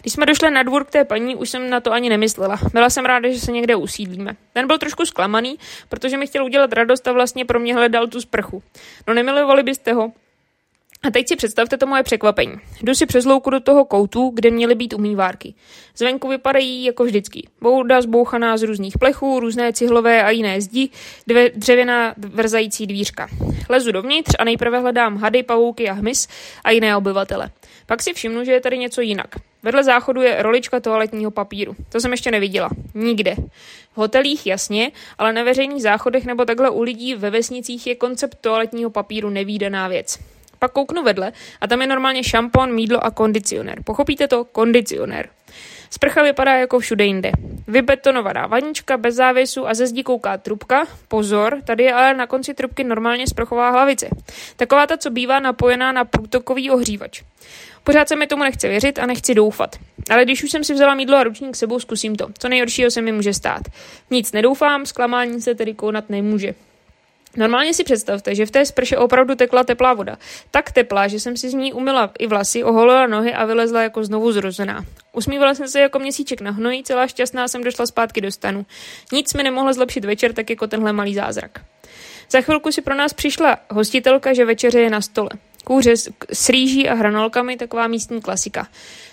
[0.00, 2.58] Když jsme došli na dvůr k té paní, už jsem na to ani nemyslela.
[2.72, 4.36] Byla jsem ráda, že se někde usídlíme.
[4.52, 8.20] Ten byl trošku zklamaný, protože mi chtěl udělat radost a vlastně pro mě hledal tu
[8.20, 8.62] sprchu.
[9.06, 10.12] No nemilovali byste ho?
[11.02, 12.54] A teď si představte to moje překvapení.
[12.82, 15.54] Jdu si přes louku do toho koutu, kde měly být umývárky.
[15.96, 17.48] Zvenku vypadají jako vždycky.
[17.60, 20.88] Bouda zbouchaná z různých plechů, různé cihlové a jiné zdi,
[21.26, 23.28] dvě dřevěná vrzající dvířka.
[23.68, 26.28] Lezu dovnitř a nejprve hledám hady, pavouky a hmyz
[26.64, 27.50] a jiné obyvatele.
[27.86, 29.34] Pak si všimnu, že je tady něco jinak.
[29.62, 31.76] Vedle záchodu je rolička toaletního papíru.
[31.88, 32.70] To jsem ještě neviděla.
[32.94, 33.34] Nikde.
[33.92, 38.38] V hotelích jasně, ale na veřejných záchodech nebo takhle u lidí ve vesnicích je koncept
[38.40, 40.18] toaletního papíru nevýdaná věc.
[40.58, 43.82] Pak kouknu vedle a tam je normálně šampon, mídlo a kondicionér.
[43.84, 44.44] Pochopíte to?
[44.44, 45.28] Kondicionér.
[45.90, 47.32] Sprcha vypadá jako všude jinde.
[47.68, 50.86] Vybetonovaná vanička bez závěsu a ze zdi kouká trubka.
[51.08, 54.08] Pozor, tady je ale na konci trubky normálně sprchová hlavice.
[54.56, 57.22] Taková ta, co bývá napojená na průtokový ohřívač.
[57.88, 59.76] Pořád se mi tomu nechce věřit a nechci doufat.
[60.10, 62.26] Ale když už jsem si vzala mídlo a ručník sebou, zkusím to.
[62.38, 63.62] Co nejhoršího se mi může stát.
[64.10, 66.54] Nic nedoufám, zklamání se tedy konat nemůže.
[67.36, 70.18] Normálně si představte, že v té sprše opravdu tekla teplá voda.
[70.50, 74.04] Tak teplá, že jsem si z ní umila i vlasy, oholila nohy a vylezla jako
[74.04, 74.84] znovu zrozená.
[75.12, 78.66] Usmívala jsem se jako měsíček na hnoji, celá šťastná jsem došla zpátky do stanu.
[79.12, 81.60] Nic mi nemohlo zlepšit večer, tak jako tenhle malý zázrak.
[82.30, 85.30] Za chvilku si pro nás přišla hostitelka, že večeře je na stole.
[85.68, 88.68] Kůře s, s rýží a hranolkami, taková místní klasika.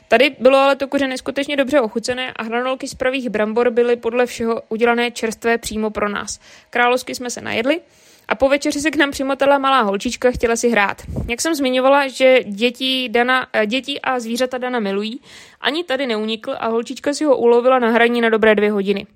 [0.07, 4.25] Tady bylo ale to kuře neskutečně dobře ochucené a hranolky z pravých brambor byly podle
[4.25, 6.39] všeho udělané čerstvé přímo pro nás.
[6.69, 7.81] Královsky jsme se najedli
[8.27, 11.01] a po večeři se k nám přimotala malá holčička, chtěla si hrát.
[11.27, 15.21] Jak jsem zmiňovala, že děti, Dana, eh, děti a zvířata Dana milují,
[15.61, 19.07] ani tady neunikl a holčička si ho ulovila na hraní na dobré dvě hodiny.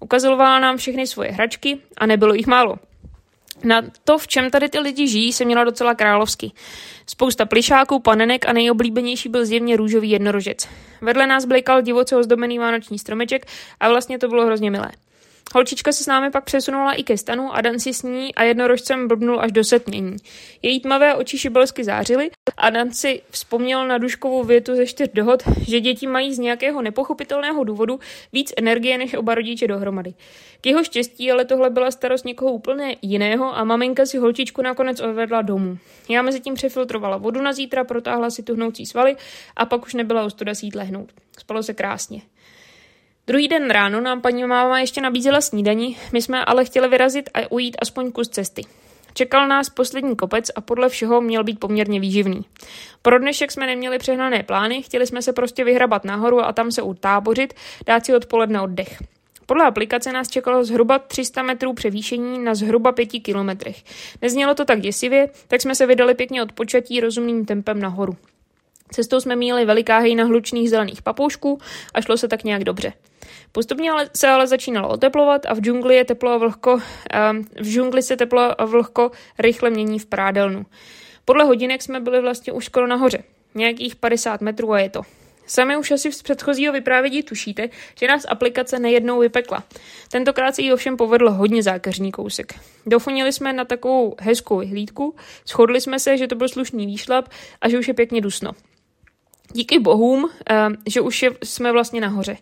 [0.00, 2.76] Ukazovala nám všechny svoje hračky a nebylo jich málo.
[3.64, 6.52] Na to, v čem tady ty lidi žijí, se měla docela královsky.
[7.06, 10.68] Spousta plišáků, panenek a nejoblíbenější byl zjevně růžový jednorožec.
[11.00, 13.46] Vedle nás blikal divoce ozdobený vánoční stromeček
[13.80, 14.90] a vlastně to bylo hrozně milé.
[15.54, 18.42] Holčička se s námi pak přesunula i ke stanu a Dan si s ní a
[18.42, 20.16] jednorožcem blbnul až do setmění.
[20.62, 25.42] Její tmavé oči šibelsky zářily a Dan si vzpomněl na duškovou větu ze čtyř dohod,
[25.68, 28.00] že děti mají z nějakého nepochopitelného důvodu
[28.32, 30.14] víc energie než oba rodiče dohromady.
[30.60, 35.00] K jeho štěstí ale tohle byla starost někoho úplně jiného a maminka si holčičku nakonec
[35.00, 35.78] odvedla domů.
[36.08, 39.16] Já mezi tím přefiltrovala vodu na zítra, protáhla si tuhnoucí svaly
[39.56, 41.12] a pak už nebyla ostuda sít lehnout.
[41.38, 42.22] Spalo se krásně.
[43.28, 47.52] Druhý den ráno nám paní máma ještě nabízela snídani, my jsme ale chtěli vyrazit a
[47.52, 48.62] ujít aspoň kus cesty.
[49.14, 52.40] Čekal nás poslední kopec a podle všeho měl být poměrně výživný.
[53.02, 56.82] Pro dnešek jsme neměli přehnané plány, chtěli jsme se prostě vyhrabat nahoru a tam se
[56.82, 57.54] utábořit,
[57.86, 59.02] dát si odpoledne oddech.
[59.46, 63.84] Podle aplikace nás čekalo zhruba 300 metrů převýšení na zhruba 5 kilometrech.
[64.22, 68.16] Neznělo to tak děsivě, tak jsme se vydali pěkně od počatí rozumným tempem nahoru.
[68.90, 71.58] Cestou jsme měli veliká hejna hlučných zelených papoušků
[71.94, 72.92] a šlo se tak nějak dobře.
[73.52, 76.78] Postupně se ale začínalo oteplovat a v džungli je teplo a vlhko,
[77.60, 80.66] v džungli se teplo a vlhko rychle mění v prádelnu.
[81.24, 83.18] Podle hodinek jsme byli vlastně už skoro nahoře.
[83.54, 85.02] Nějakých 50 metrů a je to.
[85.46, 87.68] Sami už asi z předchozího vyprávění tušíte,
[88.00, 89.64] že nás aplikace nejednou vypekla.
[90.10, 92.54] Tentokrát se jí ovšem povedl hodně zákeřní kousek.
[92.86, 95.14] Dofonili jsme na takovou hezkou vyhlídku,
[95.46, 97.28] shodli jsme se, že to byl slušný výšlap
[97.60, 98.52] a že už je pěkně dusno.
[99.52, 102.36] Díky bohům, eh, že už jsme vlastně nahoře.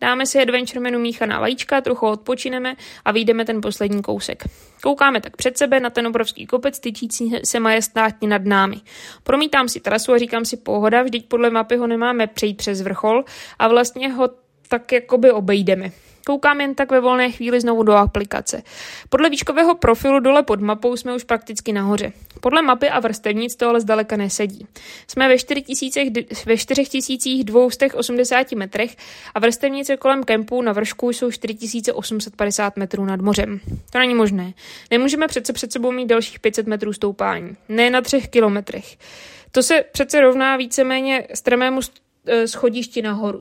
[0.00, 4.44] Dáme si adventure menu míchaná vajíčka, trochu odpočineme a vyjdeme ten poslední kousek.
[4.82, 8.76] Koukáme tak před sebe na ten obrovský kopec tyčící se majestátně nad námi.
[9.22, 13.24] Promítám si trasu a říkám si pohoda, vždyť podle mapy ho nemáme přejít přes vrchol
[13.58, 14.28] a vlastně ho
[14.68, 15.90] tak jakoby obejdeme.
[16.26, 18.62] Koukám jen tak ve volné chvíli znovu do aplikace.
[19.08, 22.12] Podle výškového profilu dole pod mapou jsme už prakticky nahoře.
[22.40, 24.66] Podle mapy a vrstevnic to ale zdaleka nesedí.
[25.06, 25.38] Jsme ve
[26.56, 28.96] 4280 metrech
[29.34, 33.60] a vrstevnice kolem kempu na vršku jsou 4850 metrů nad mořem.
[33.90, 34.52] To není možné.
[34.90, 37.56] Nemůžeme přece před sebou mít dalších 500 metrů stoupání.
[37.68, 38.96] Ne na třech kilometrech.
[39.52, 41.80] To se přece rovná víceméně strmému
[42.26, 43.40] eh, schodišti nahoru.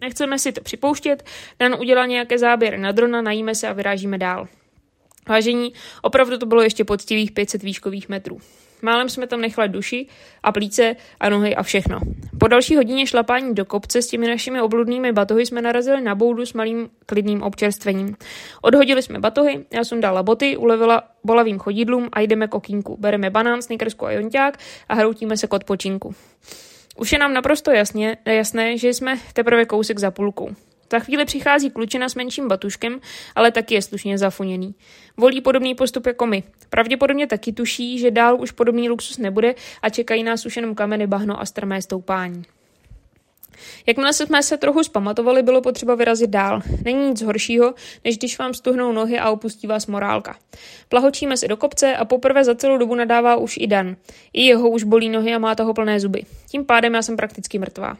[0.00, 1.24] Nechceme si to připouštět,
[1.58, 4.48] Dan udělal nějaké záběry na drona, najíme se a vyrážíme dál.
[5.28, 8.40] Vážení, opravdu to bylo ještě poctivých 500 výškových metrů.
[8.82, 10.06] Málem jsme tam nechali duši
[10.42, 12.00] a plíce a nohy a všechno.
[12.40, 16.46] Po další hodině šlapání do kopce s těmi našimi obludnými batohy jsme narazili na boudu
[16.46, 18.16] s malým klidným občerstvením.
[18.62, 22.96] Odhodili jsme batohy, já jsem dala boty, ulevila bolavým chodidlům a jdeme k okýnku.
[22.96, 24.58] Bereme banán, snickersku a jonťák
[24.88, 26.14] a hroutíme se k odpočinku.
[26.98, 30.50] Už je nám naprosto jasně, jasné, že jsme teprve kousek za půlkou.
[30.92, 33.00] Za chvíli přichází klučina s menším batuškem,
[33.34, 34.74] ale taky je slušně zafuněný.
[35.16, 36.42] Volí podobný postup jako my.
[36.70, 41.06] Pravděpodobně taky tuší, že dál už podobný luxus nebude a čekají nás už jenom kameny,
[41.06, 42.42] bahno a strmé stoupání.
[43.88, 46.62] Jakmile jsme se trochu zpamatovali, bylo potřeba vyrazit dál.
[46.84, 47.74] Není nic horšího,
[48.04, 50.36] než když vám stuhnou nohy a opustí vás morálka.
[50.88, 53.96] Plahočíme se do kopce a poprvé za celou dobu nadává už i Dan.
[54.32, 56.22] I jeho už bolí nohy a má toho plné zuby.
[56.50, 57.96] Tím pádem já jsem prakticky mrtvá.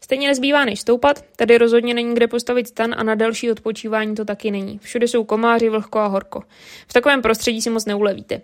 [0.00, 4.24] Stejně nezbývá než stoupat, tady rozhodně není kde postavit stan a na další odpočívání to
[4.24, 4.78] taky není.
[4.82, 6.42] Všude jsou komáři, vlhko a horko.
[6.88, 8.40] V takovém prostředí si moc neulevíte.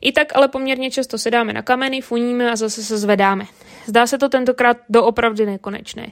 [0.00, 3.44] I tak ale poměrně často sedáme na kameny, funíme a zase se zvedáme.
[3.86, 6.06] Zdá se to tentokrát doopravdy nekonečné.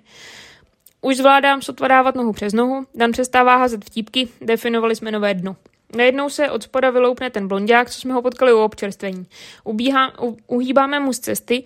[1.00, 5.56] Už zvládám sotva dávat nohu přes nohu, Dan přestává házet vtípky, definovali jsme nové dno.
[5.96, 9.26] Najednou se od spoda vyloupne ten blondák, co jsme ho potkali u občerstvení.
[9.64, 11.64] Ubíhá, u, uhýbáme mu z cesty,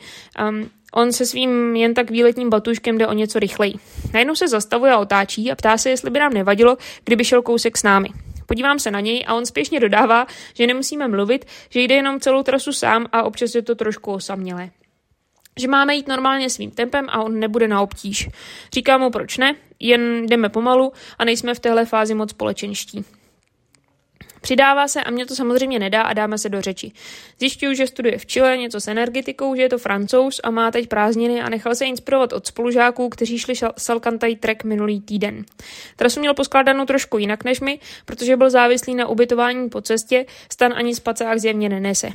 [0.48, 3.74] um, on se svým jen tak výletním batuškem jde o něco rychleji.
[4.14, 7.76] Najednou se zastavuje a otáčí a ptá se, jestli by nám nevadilo, kdyby šel kousek
[7.76, 8.08] s námi.
[8.46, 12.42] Podívám se na něj a on spěšně dodává, že nemusíme mluvit, že jde jenom celou
[12.42, 14.70] trasu sám a občas je to trošku osamělé.
[15.60, 18.28] Že máme jít normálně svým tempem a on nebude na obtíž.
[18.72, 23.04] Říkám mu, proč ne, jen jdeme pomalu a nejsme v téhle fázi moc společenští.
[24.40, 26.92] Přidává se a mě to samozřejmě nedá a dáme se do řeči.
[27.38, 30.88] Zjišťuju, že studuje v Chile něco s energetikou, že je to francouz a má teď
[30.88, 35.44] prázdniny a nechal se inspirovat od spolužáků, kteří šli Salkantaj trek minulý týden.
[35.96, 40.72] Trasu měl poskládanou trošku jinak než my, protože byl závislý na ubytování po cestě, stan
[40.76, 42.08] ani spacák zjevně nenese.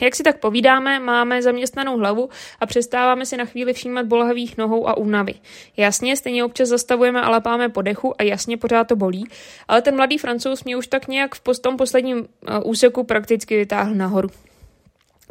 [0.00, 2.28] Jak si tak povídáme, máme zaměstnanou hlavu
[2.60, 5.34] a přestáváme si na chvíli všímat bolhavých nohou a únavy.
[5.76, 9.28] Jasně, stejně občas zastavujeme a lapáme po dechu a jasně pořád to bolí,
[9.68, 13.56] ale ten mladý francouz mě už tak nějak v post tom posledním eh, úseku prakticky
[13.56, 14.28] vytáhl nahoru.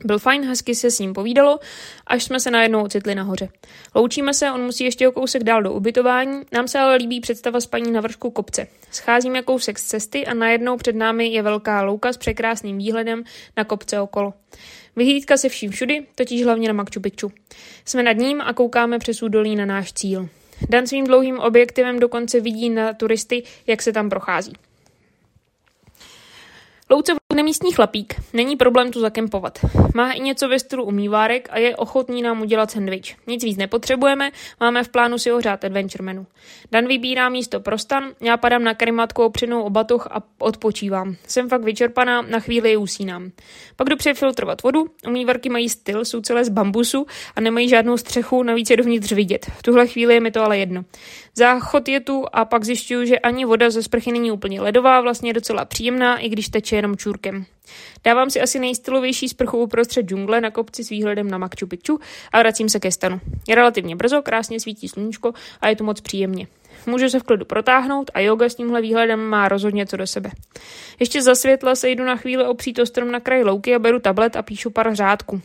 [0.05, 1.59] Byl fajn, hezky se s ním povídalo,
[2.07, 3.49] až jsme se najednou ocitli nahoře.
[3.95, 7.61] Loučíme se, on musí ještě o kousek dál do ubytování, nám se ale líbí představa
[7.61, 8.67] spaní na vršku kopce.
[8.91, 13.23] Scházíme kousek z cesty a najednou před námi je velká louka s překrásným výhledem
[13.57, 14.33] na kopce okolo.
[14.95, 17.31] Vyhlídka se vším všudy, totiž hlavně na Machu Picchu.
[17.85, 20.29] Jsme nad ním a koukáme přes údolí na náš cíl.
[20.69, 24.53] Dan svým dlouhým objektivem dokonce vidí na turisty, jak se tam prochází.
[26.89, 29.59] loads of Nemístní chlapík, není problém tu zakempovat.
[29.93, 33.15] Má i něco ve stylu umývárek a je ochotný nám udělat sandwich.
[33.27, 36.25] Nic víc nepotřebujeme, máme v plánu si ohřát adventure menu.
[36.71, 41.15] Dan vybírá místo pro stan, já padám na karimatku opřenou o batoh a odpočívám.
[41.27, 43.31] Jsem fakt vyčerpaná, na chvíli ji usínám.
[43.75, 48.43] Pak jdu přefiltrovat vodu, umývarky mají styl, jsou celé z bambusu a nemají žádnou střechu,
[48.43, 49.45] navíc je dovnitř vidět.
[49.57, 50.85] V tuhle chvíli je mi to ale jedno.
[51.35, 55.29] Záchod je tu a pak zjišťuju, že ani voda ze sprchy není úplně ledová, vlastně
[55.29, 57.45] je docela příjemná, i když teče jenom čůrkem.
[58.03, 61.99] Dávám si asi nejstylovější sprchu uprostřed džungle na kopci s výhledem na Machu Picchu
[62.31, 63.19] a vracím se ke stanu.
[63.47, 66.47] Je relativně brzo, krásně svítí sluníčko a je tu moc příjemně.
[66.85, 70.31] Můžu se v klidu protáhnout a yoga s tímhle výhledem má rozhodně co do sebe.
[70.99, 73.99] Ještě za světla se jdu na chvíli opřít o strom na kraji louky a beru
[73.99, 75.41] tablet a píšu pár řádků.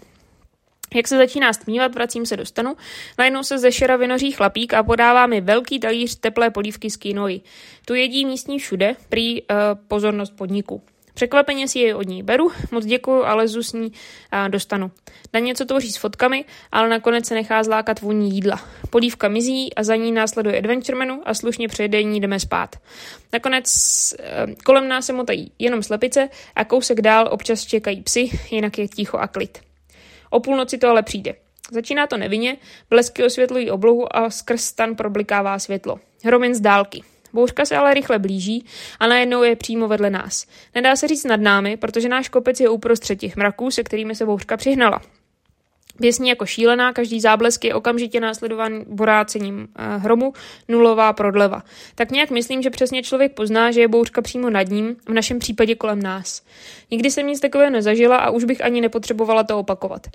[0.95, 2.77] Jak se začíná stmívat, vracím se do stanu,
[3.19, 7.41] najednou se ze šera vynoří chlapík a podává mi velký talíř teplé polívky z kinoji.
[7.85, 9.49] Tu jedí místní všude, prý uh,
[9.89, 10.83] pozornost podniku.
[11.15, 13.93] Překvapeně si jej od ní beru, moc děkuju a lezu s ní
[14.31, 14.91] a dostanu.
[15.33, 18.61] Na něco tvoří s fotkami, ale nakonec se nechá zlákat vůní jídla.
[18.91, 22.77] Polívka mizí a za ní následuje adventure menu a slušně při jedení jdeme spát.
[23.33, 23.67] Nakonec
[24.19, 28.89] e, kolem nás se motají jenom slepice a kousek dál občas čekají psy, jinak je
[28.89, 29.59] ticho a klid.
[30.31, 31.35] O půlnoci to ale přijde.
[31.71, 32.57] Začíná to nevinně,
[32.91, 36.01] blesky osvětlují oblohu a skrz stan problikává světlo.
[36.25, 37.03] Hromin z dálky.
[37.33, 38.65] Bouřka se ale rychle blíží
[39.01, 40.47] a najednou je přímo vedle nás.
[40.75, 44.27] Nedá se říct nad námi, protože náš kopec je uprostřed těch mraků, se kterými se
[44.27, 45.01] bouřka přihnala.
[46.01, 50.33] Běsní jako šílená, každý záblesk je okamžitě následovaný borácením eh, hromu,
[50.69, 51.63] nulová prodleva.
[51.95, 55.39] Tak nějak myslím, že přesně člověk pozná, že je bouřka přímo nad ním, v našem
[55.39, 56.43] případě kolem nás.
[56.91, 60.07] Nikdy jsem nic takového nezažila a už bych ani nepotřebovala to opakovat.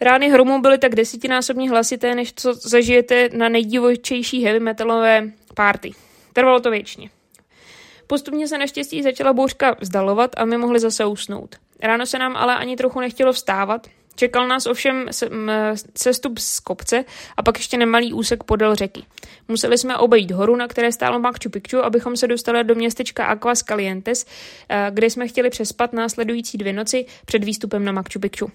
[0.00, 5.92] Rány hromu byly tak desetinásobně hlasité, než co zažijete na nejdivočejší heavy metalové party.
[6.34, 7.10] Trvalo to věčně.
[8.06, 11.56] Postupně se naštěstí začala bouřka vzdalovat a my mohli zase usnout.
[11.82, 13.86] Ráno se nám ale ani trochu nechtělo vstávat.
[14.16, 15.08] Čekal nás ovšem
[15.94, 17.04] cestup z kopce
[17.36, 19.02] a pak ještě nemalý úsek podél řeky.
[19.48, 23.58] Museli jsme obejít horu, na které stálo Machu Picchu, abychom se dostali do městečka Aquas
[23.58, 24.26] Calientes,
[24.68, 28.50] eh, kde jsme chtěli přespat následující dvě noci před výstupem na Machu Picchu.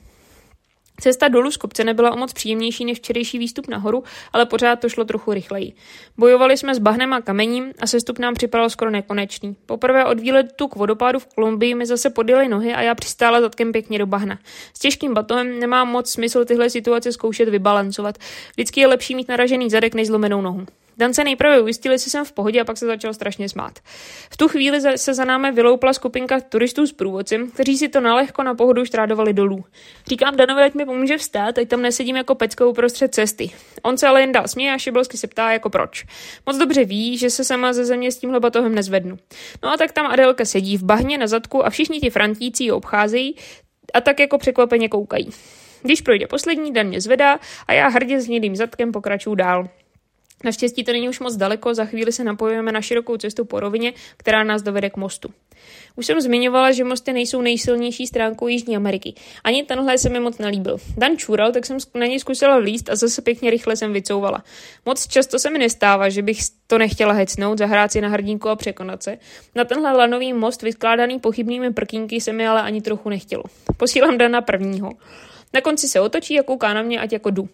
[1.00, 4.90] Cesta dolů z kopce nebyla o moc příjemnější než včerejší výstup nahoru, ale pořád to
[4.90, 5.74] šlo trochu rychleji.
[6.18, 9.56] Bojovali jsme s bahnem a kamením a sestup nám připadal skoro nekonečný.
[9.66, 13.72] Poprvé od výletu k vodopádu v Kolumbii mi zase podjeli nohy a já přistála zadkem
[13.72, 14.40] pěkně do bahna.
[14.74, 18.18] S těžkým batohem nemá moc smysl tyhle situace zkoušet vybalancovat.
[18.52, 20.66] Vždycky je lepší mít naražený zadek než zlomenou nohu.
[21.00, 23.80] Dan se nejprve ujistil, jestli jsem v pohodě a pak se začal strašně smát.
[24.32, 28.44] V tu chvíli se za námi vyloupla skupinka turistů s průvodcem, kteří si to nalehko
[28.44, 29.64] na pohodu štrádovali dolů.
[30.08, 33.52] Říkám Danovi, ať mi pomůže vstát, ať tam nesedím jako peckou uprostřed cesty.
[33.84, 36.06] On se ale jen dal směje a šibelsky se ptá, jako proč.
[36.46, 39.18] Moc dobře ví, že se sama ze země s tímhle batohem nezvednu.
[39.64, 42.72] No a tak tam Adelka sedí v bahně na zadku a všichni ti frantíci ji
[42.72, 43.36] obcházejí
[43.94, 45.30] a tak jako překvapeně koukají.
[45.82, 49.70] Když projde poslední, den mě zvedá a já hrdě s hnědým zadkem pokračuju dál.
[50.44, 53.94] Naštěstí to není už moc daleko, za chvíli se napojujeme na širokou cestu po rovině,
[54.18, 55.30] která nás dovede k mostu.
[55.96, 59.14] Už jsem zmiňovala, že mosty nejsou nejsilnější stránkou Jižní Ameriky.
[59.44, 60.78] Ani tenhle se mi moc nelíbil.
[60.98, 64.44] Dan čůral, tak jsem na něj zkusila líst a zase pěkně rychle jsem vycouvala.
[64.86, 68.56] Moc často se mi nestává, že bych to nechtěla hecnout, zahrát si na hrdinku a
[68.56, 69.18] překonat se.
[69.56, 73.44] Na tenhle lanový most vyskládaný pochybnými prkínky se mi ale ani trochu nechtělo.
[73.78, 74.92] Posílám Dana prvního.
[75.54, 77.50] Na konci se otočí a kouká na mě, ať jako jdu.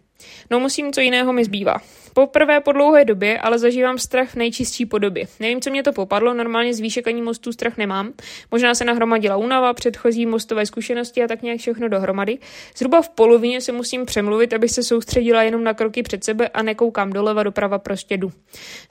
[0.51, 1.82] No musím, co jiného mi zbývá.
[2.13, 5.26] Poprvé po dlouhé době, ale zažívám strach v nejčistší podobě.
[5.39, 8.13] Nevím, co mě to popadlo, normálně z výšek ani mostů strach nemám.
[8.51, 12.38] Možná se nahromadila únava, předchozí mostové zkušenosti a tak nějak všechno dohromady.
[12.78, 16.61] Zhruba v polovině se musím přemluvit, abych se soustředila jenom na kroky před sebe a
[16.61, 18.32] nekoukám doleva doprava, prostě jdu.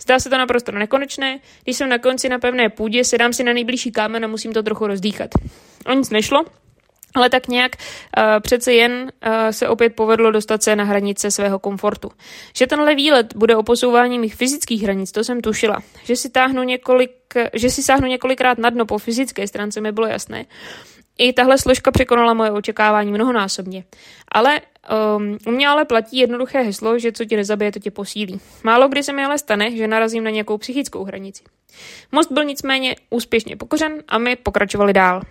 [0.02, 3.52] Zdá se to naprosto nekonečné, když jsem na konci na pevné půdě, sedám si na
[3.52, 5.30] nejbližší kámen a musím to trochu rozdýchat.
[5.86, 6.44] O nic nešlo,
[7.14, 11.58] ale tak nějak uh, přece jen uh, se opět povedlo dostat se na hranice svého
[11.58, 12.10] komfortu.
[12.56, 15.78] Že tenhle výlet bude o posouvání mých fyzických hranic, to jsem tušila.
[16.04, 17.10] Že si, táhnu několik,
[17.54, 20.44] že si sáhnu několikrát na dno po fyzické stránce mi bylo jasné.
[21.18, 23.84] I tahle složka překonala moje očekávání mnohonásobně.
[24.32, 24.60] Ale
[25.16, 28.40] um, u mě ale platí jednoduché heslo, že co tě nezabije, to tě posílí.
[28.62, 31.42] Málo kdy se mi ale stane, že narazím na nějakou psychickou hranici.
[32.12, 35.22] Most byl nicméně úspěšně pokořen a my pokračovali dál.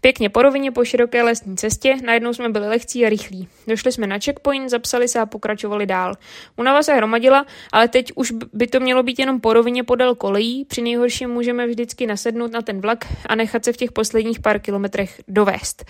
[0.00, 3.48] Pěkně po rovině po široké lesní cestě, najednou jsme byli lehcí a rychlí.
[3.66, 6.14] Došli jsme na checkpoint, zapsali se a pokračovali dál.
[6.56, 10.64] Unava se hromadila, ale teď už by to mělo být jenom po rovině podél kolejí,
[10.64, 14.58] při nejhorším můžeme vždycky nasednout na ten vlak a nechat se v těch posledních pár
[14.58, 15.84] kilometrech dovést.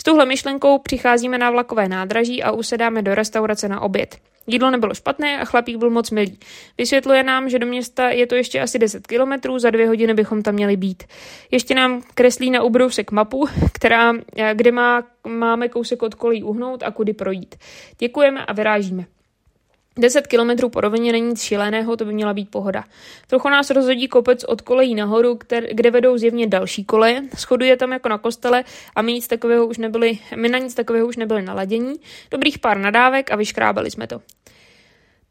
[0.00, 4.16] S touhle myšlenkou přicházíme na vlakové nádraží a usedáme do restaurace na oběd.
[4.46, 6.38] Jídlo nebylo špatné a chlapík byl moc milý.
[6.78, 10.42] Vysvětluje nám, že do města je to ještě asi 10 kilometrů, za dvě hodiny bychom
[10.42, 11.04] tam měli být.
[11.50, 14.12] Ještě nám kreslí na ubrousek mapu, která,
[14.54, 17.54] kde má, máme kousek od kolí uhnout a kudy projít.
[17.98, 19.04] Děkujeme a vyrážíme.
[19.98, 22.84] 10 kilometrů po rovině není nic šíleného, to by měla být pohoda.
[23.26, 27.22] Trochu nás rozhodí kopec od kolejí nahoru, kter, kde vedou zjevně další koleje.
[27.36, 28.64] Schoduje tam jako na kostele
[28.96, 31.94] a my, nic takového už nebyli, my na nic takového už nebyli naladění.
[32.30, 34.20] Dobrých pár nadávek a vyškrábali jsme to.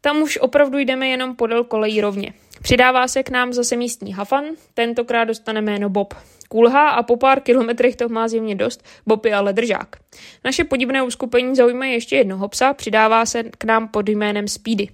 [0.00, 2.32] Tam už opravdu jdeme jenom podél kolejí rovně.
[2.62, 4.44] Přidává se k nám zase místní hafan,
[4.74, 6.14] tentokrát dostane jméno Bob.
[6.48, 9.96] Kulhá a po pár kilometrech to má zjevně dost, Bob je ale držák.
[10.44, 14.88] Naše podivné uskupení zaujme ještě jednoho psa, přidává se k nám pod jménem Speedy.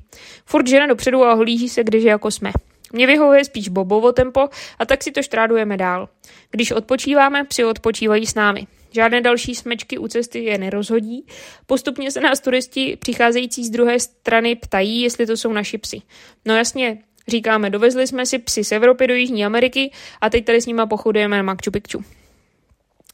[0.46, 2.52] Furt žena dopředu a hlíží se, když jako jsme.
[2.92, 4.48] Mě vyhovuje spíš Bobovo tempo
[4.78, 6.08] a tak si to štrádujeme dál.
[6.50, 8.66] Když odpočíváme, psi odpočívají s námi.
[8.92, 11.26] Žádné další smečky u cesty je nerozhodí.
[11.66, 16.02] Postupně se nás turisti přicházející z druhé strany ptají, jestli to jsou naši psi.
[16.44, 16.98] No jasně,
[17.28, 19.90] říkáme, dovezli jsme si psy z Evropy do Jižní Ameriky
[20.20, 22.04] a teď tady s nima pochodujeme na Machu Picchu.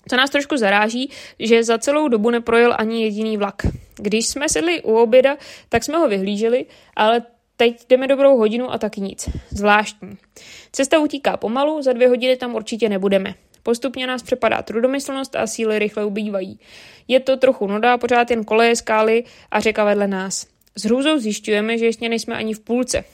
[0.09, 3.63] Co nás trošku zaráží, že za celou dobu neprojel ani jediný vlak.
[3.97, 5.37] Když jsme sedli u oběda,
[5.69, 7.23] tak jsme ho vyhlíželi, ale
[7.57, 9.29] teď jdeme dobrou hodinu a taky nic.
[9.51, 10.19] Zvláštní.
[10.73, 13.35] Cesta utíká pomalu, za dvě hodiny tam určitě nebudeme.
[13.63, 16.61] Postupně nás přepadá trudomyslnost a síly rychle ubývají.
[17.09, 20.47] Je to trochu nuda, pořád jen koleje, skály a řeka vedle nás.
[20.77, 23.05] S hrůzou zjišťujeme, že ještě nejsme ani v půlce.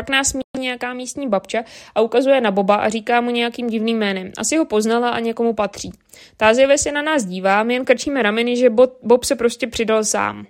[0.00, 3.98] Pak nás mí nějaká místní babča a ukazuje na Boba a říká mu nějakým divným
[3.98, 4.32] jménem.
[4.38, 5.92] Asi ho poznala a někomu patří.
[6.36, 8.70] Tázěve se na nás dívá, my jen krčíme rameny, že
[9.02, 10.46] Bob se prostě přidal sám.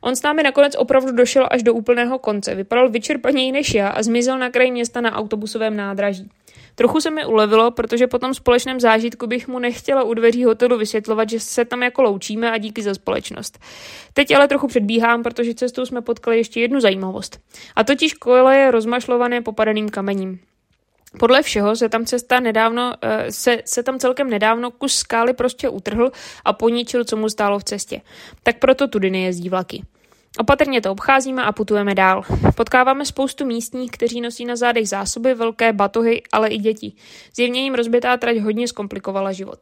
[0.00, 2.54] On s námi nakonec opravdu došel až do úplného konce.
[2.54, 6.30] Vypadal vyčerpaněji než já a zmizel na kraji města na autobusovém nádraží.
[6.74, 10.78] Trochu se mi ulevilo, protože po tom společném zážitku bych mu nechtěla u dveří hotelu
[10.78, 13.58] vysvětlovat, že se tam jako loučíme a díky za společnost.
[14.12, 17.38] Teď ale trochu předbíhám, protože cestou jsme potkali ještě jednu zajímavost.
[17.76, 20.40] A totiž kole je rozmašlované popadaným kamením.
[21.18, 25.68] Podle všeho se tam cesta nedávno, eh, se, se tam celkem nedávno kus skály prostě
[25.68, 26.10] utrhl
[26.44, 28.00] a poničil, co mu stálo v cestě.
[28.42, 29.82] Tak proto tudy nejezdí vlaky.
[30.38, 32.22] Opatrně to obcházíme a putujeme dál.
[32.54, 36.92] Potkáváme spoustu místních, kteří nosí na zádech zásoby, velké batohy, ale i děti.
[37.36, 39.58] Zjevně jim rozbitá trať hodně zkomplikovala život.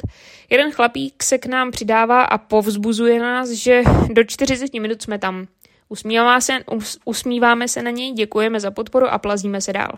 [0.51, 5.47] Jeden chlapík se k nám přidává a povzbuzuje nás, že do 40 minut jsme tam.
[5.89, 9.93] Usmívá se, us, usmíváme se na něj, děkujeme za podporu a plazíme se dál.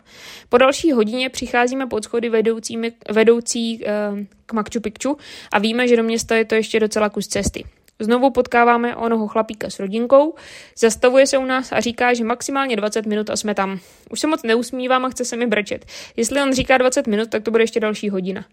[0.49, 5.17] Po další hodině přicházíme pod schody vedoucími, vedoucí uh, k Machu Picchu
[5.53, 7.65] a víme, že do města je to ještě docela kus cesty.
[8.01, 10.35] Znovu potkáváme onoho chlapíka s rodinkou,
[10.79, 13.79] zastavuje se u nás a říká, že maximálně 20 minut a jsme tam.
[14.11, 15.87] Už se moc neusmívám a chce se mi brečet.
[16.17, 18.45] Jestli on říká 20 minut, tak to bude ještě další hodina.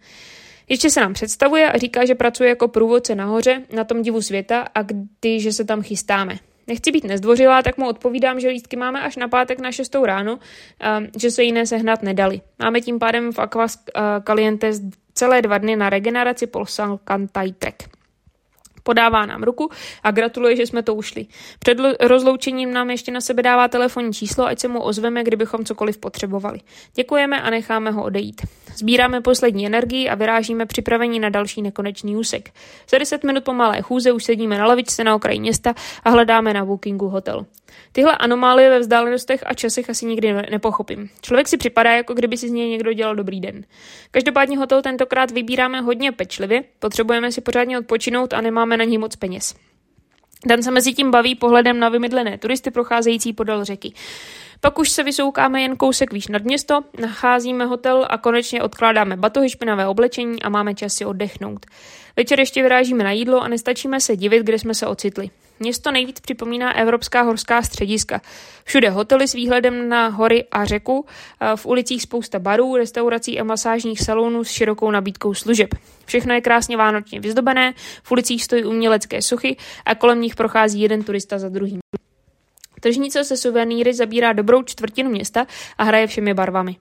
[0.69, 4.67] Ještě se nám představuje a říká, že pracuje jako průvodce nahoře na tom divu světa
[4.75, 6.37] a kdy, že se tam chystáme.
[6.67, 10.39] Nechci být nezdvořilá, tak mu odpovídám, že lístky máme až na pátek na 6 ráno,
[11.19, 12.41] že se jiné sehnat nedali.
[12.59, 13.79] Máme tím pádem v Aquas
[14.27, 14.71] Caliente
[15.13, 17.96] celé dva dny na regeneraci Polsal Kantai Trek.
[18.87, 19.69] Podává nám ruku
[20.03, 21.25] a gratuluje, že jsme to ušli.
[21.59, 25.97] Před rozloučením nám ještě na sebe dává telefonní číslo, ať se mu ozveme, kdybychom cokoliv
[25.97, 26.59] potřebovali.
[26.95, 28.41] Děkujeme a necháme ho odejít.
[28.75, 32.49] Sbíráme poslední energii a vyrážíme připravení na další nekonečný úsek.
[32.89, 35.73] Za 10 minut po malé chůze už sedíme na lavičce na okraji města
[36.03, 37.45] a hledáme na Bookingu hotel.
[37.91, 41.09] Tyhle anomálie ve vzdálenostech a časech asi nikdy nepochopím.
[41.21, 43.63] Člověk si připadá, jako kdyby si z něj někdo dělal dobrý den.
[44.11, 49.15] Každopádně hotel tentokrát vybíráme hodně pečlivě, potřebujeme si pořádně odpočinout a nemáme na ní moc
[49.15, 49.55] peněz.
[50.45, 53.93] Dan se mezi tím baví pohledem na vymydlené turisty procházející podél řeky.
[54.61, 59.49] Pak už se vysoukáme jen kousek výš nad město, nacházíme hotel a konečně odkládáme batohy,
[59.49, 61.65] špinavé oblečení a máme čas si oddechnout.
[62.15, 65.29] Večer ještě vyrážíme na jídlo a nestačíme se divit, kde jsme se ocitli.
[65.59, 68.21] Město nejvíc připomíná evropská horská střediska.
[68.63, 71.05] Všude hotely s výhledem na hory a řeku,
[71.55, 75.69] v ulicích spousta barů, restaurací a masážních salonů s širokou nabídkou služeb.
[76.05, 81.03] Všechno je krásně vánočně vyzdobené, v ulicích stojí umělecké sochy a kolem nich prochází jeden
[81.03, 81.79] turista za druhým.
[82.79, 85.47] Tržnice se suvenýry zabírá dobrou čtvrtinu města
[85.77, 86.77] a hraje všemi barvami.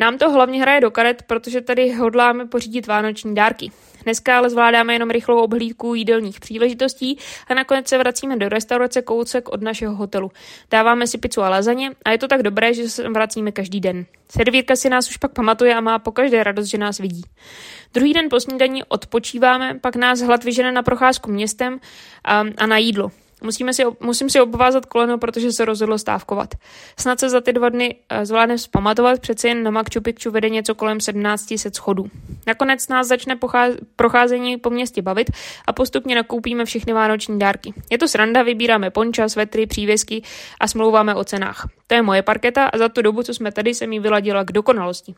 [0.00, 3.70] Nám to hlavně hraje do karet, protože tady hodláme pořídit vánoční dárky.
[4.04, 9.48] Dneska ale zvládáme jenom rychlou obhlídku jídelních příležitostí a nakonec se vracíme do restaurace kousek
[9.48, 10.30] od našeho hotelu.
[10.70, 14.06] Dáváme si pizzu a lazaně a je to tak dobré, že se vracíme každý den.
[14.28, 17.22] Servírka si nás už pak pamatuje a má po každé radost, že nás vidí.
[17.94, 21.80] Druhý den po snídaní odpočíváme, pak nás hlad vyžene na procházku městem
[22.24, 23.10] a, a na jídlo.
[23.42, 26.54] Musíme si, musím si obvázat koleno, protože se rozhodlo stávkovat.
[26.98, 30.48] Snad se za ty dva dny uh, zvládne zpamatovat, přece jen na Machu Picchu vede
[30.48, 32.10] něco kolem 1700 schodů.
[32.46, 35.30] Nakonec nás začne pocház- procházení po městě bavit
[35.66, 37.74] a postupně nakoupíme všechny vánoční dárky.
[37.90, 40.22] Je to sranda, vybíráme ponča, svetry, přívěsky
[40.60, 41.68] a smlouváme o cenách.
[41.86, 44.52] To je moje parketa a za tu dobu, co jsme tady, jsem ji vyladila k
[44.52, 45.14] dokonalosti.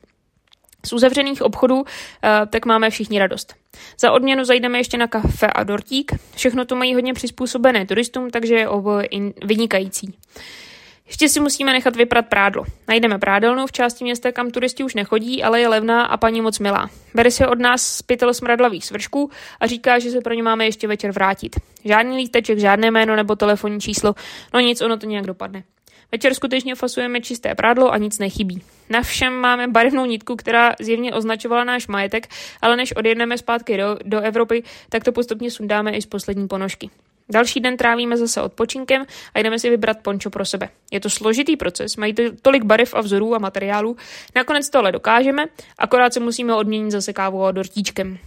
[0.86, 3.54] Z uzavřených obchodů eh, tak máme všichni radost.
[4.00, 6.12] Za odměnu zajdeme ještě na kafe a dortík.
[6.36, 9.08] Všechno to mají hodně přizpůsobené turistům, takže je oboje
[9.44, 10.14] vynikající.
[11.06, 12.64] Ještě si musíme nechat vyprat prádlo.
[12.88, 16.58] Najdeme prádelnu v části města, kam turisti už nechodí, ale je levná a paní moc
[16.58, 16.90] milá.
[17.14, 19.30] Bere se od nás pytel smradlavých svršků
[19.60, 21.56] a říká, že se pro ně máme ještě večer vrátit.
[21.84, 24.14] Žádný lísteček, žádné jméno nebo telefonní číslo,
[24.54, 25.64] no nic, ono to nějak dopadne.
[26.12, 28.62] Večer skutečně fasujeme čisté prádlo a nic nechybí.
[28.90, 32.28] Na všem máme barevnou nitku, která zjevně označovala náš majetek,
[32.62, 36.90] ale než odjedneme zpátky do, do Evropy, tak to postupně sundáme i z poslední ponožky.
[37.28, 40.68] Další den trávíme zase odpočinkem a jdeme si vybrat pončo pro sebe.
[40.90, 43.96] Je to složitý proces, mají to tolik barev a vzorů a materiálů.
[44.34, 45.44] Nakonec to ale dokážeme,
[45.78, 48.18] akorát se musíme odměnit zase kávou a dortíčkem.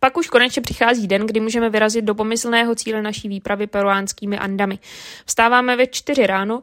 [0.00, 4.78] Pak už konečně přichází den, kdy můžeme vyrazit do pomyslného cíle naší výpravy peruánskými Andami.
[5.26, 6.62] Vstáváme ve čtyři ráno,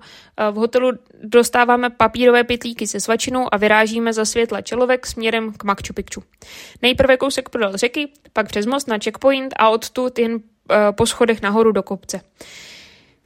[0.51, 0.91] v hotelu
[1.23, 6.23] dostáváme papírové pytlíky se svačinou a vyrážíme za světla čelovek směrem k Machu Picchu.
[6.81, 10.39] Nejprve kousek podél řeky, pak přes most na checkpoint a odtud jen
[10.71, 12.21] eh, po schodech nahoru do kopce.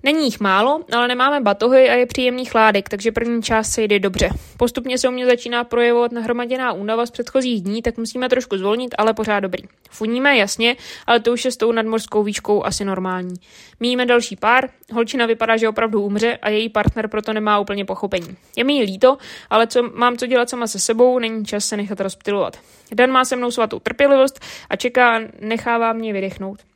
[0.03, 3.99] Není jich málo, ale nemáme batohy a je příjemný chládek, takže první část se jde
[3.99, 4.29] dobře.
[4.57, 8.95] Postupně se u mě začíná projevovat nahromaděná únava z předchozích dní, tak musíme trošku zvolnit,
[8.97, 9.63] ale pořád dobrý.
[9.89, 10.75] Funíme, jasně,
[11.07, 13.33] ale to už je s tou nadmorskou výškou asi normální.
[13.79, 18.37] Míjíme další pár, holčina vypadá, že opravdu umře a její partner proto nemá úplně pochopení.
[18.55, 19.17] Je mi líto,
[19.49, 22.57] ale co mám co dělat sama se sebou, není čas se nechat rozptilovat.
[22.93, 24.39] Dan má se mnou svatou trpělivost
[24.69, 26.68] a čeká, nechává mě vydechnout.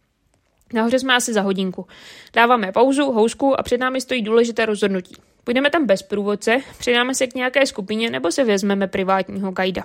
[0.73, 1.87] Nahoře jsme asi za hodinku.
[2.33, 5.15] Dáváme pauzu, housku a před námi stojí důležité rozhodnutí.
[5.43, 9.83] Půjdeme tam bez průvodce, přidáme se k nějaké skupině nebo se vezmeme privátního guida.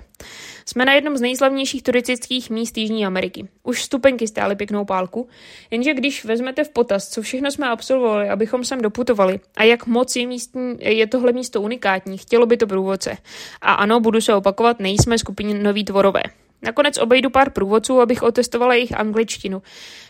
[0.65, 3.47] Jsme na jednom z nejslavnějších turistických míst Jižní Ameriky.
[3.63, 5.27] Už stupenky stály pěknou pálku,
[5.71, 10.15] jenže když vezmete v potaz, co všechno jsme absolvovali, abychom sem doputovali a jak moc
[10.15, 13.17] je, místní, je tohle místo unikátní, chtělo by to průvodce.
[13.61, 16.21] A ano, budu se opakovat, nejsme skupině noví tvorové.
[16.61, 19.61] Nakonec obejdu pár průvodců, abych otestovala jejich angličtinu.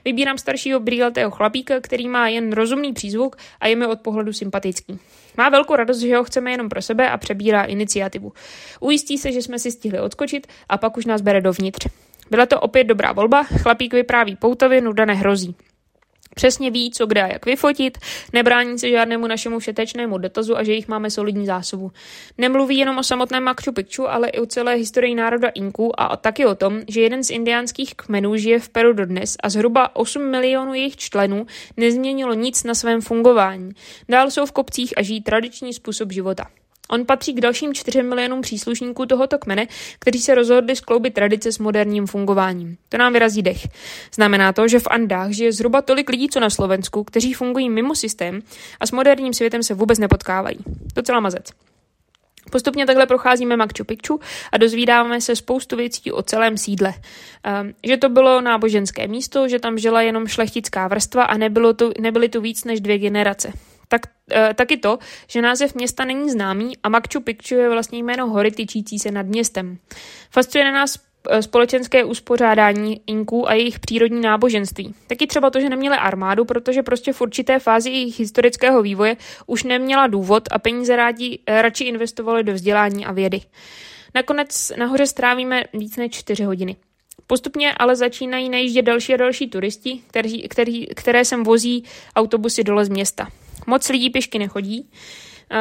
[0.06, 5.00] Vybírám staršího brýlatého chlapíka, který má jen rozumný přízvuk a je mi od pohledu sympatický.
[5.38, 8.34] Má velkou radost, že ho chceme jenom pro sebe a přebírá iniciativu.
[8.80, 11.88] Ujistí se, že jsme si stihli odskočit a pak už nás bere dovnitř.
[12.32, 15.56] Byla to opět dobrá volba, chlapík vypráví poutavě, nuda nehrozí.
[16.36, 17.98] Přesně ví, co kde a jak vyfotit,
[18.34, 21.92] nebrání se žádnému našemu všetečnému dotazu a že jich máme solidní zásobu.
[22.38, 26.46] Nemluví jenom o samotném Machu Picchu, ale i o celé historii národa Inků a taky
[26.46, 30.74] o tom, že jeden z indiánských kmenů žije v Peru dodnes a zhruba 8 milionů
[30.74, 31.46] jejich členů
[31.78, 33.72] nezměnilo nic na svém fungování.
[34.10, 36.46] Dál jsou v kopcích a žijí tradiční způsob života.
[36.92, 39.68] On patří k dalším 4 milionům příslušníků tohoto kmene,
[40.00, 42.78] kteří se rozhodli skloubit tradice s moderním fungováním.
[42.90, 43.68] To nám vyrazí dech.
[44.16, 47.96] Znamená to, že v Andách žije zhruba tolik lidí, co na Slovensku, kteří fungují mimo
[47.96, 48.42] systém
[48.80, 50.58] a s moderním světem se vůbec nepotkávají.
[50.96, 51.46] Docela mazec.
[52.52, 54.20] Postupně takhle procházíme Machu Picchu
[54.52, 56.94] a dozvídáme se spoustu věcí o celém sídle.
[56.94, 61.92] Um, že to bylo náboženské místo, že tam žila jenom šlechtická vrstva a nebylo tu,
[62.00, 63.54] nebyly tu víc než dvě generace
[63.90, 68.28] tak, e, taky to, že název města není známý a Machu Picchu je vlastně jméno
[68.28, 69.78] hory tyčící se nad městem.
[70.32, 74.96] Fascinuje nás eh, společenské uspořádání Inků a jejich přírodní náboženství.
[75.08, 79.18] Taky třeba to, že neměli armádu, protože prostě v určité fázi jejich historického vývoje
[79.48, 83.42] už neměla důvod a peníze rádi, eh, radši investovali do vzdělání a vědy.
[84.16, 86.76] Nakonec nahoře strávíme víc než 4 hodiny.
[87.28, 91.84] Postupně ale začínají najíždět další a další turisti, kteří, kteří, které sem vozí
[92.16, 93.28] autobusy dole z města.
[93.68, 94.90] Moc lidí pěšky nechodí.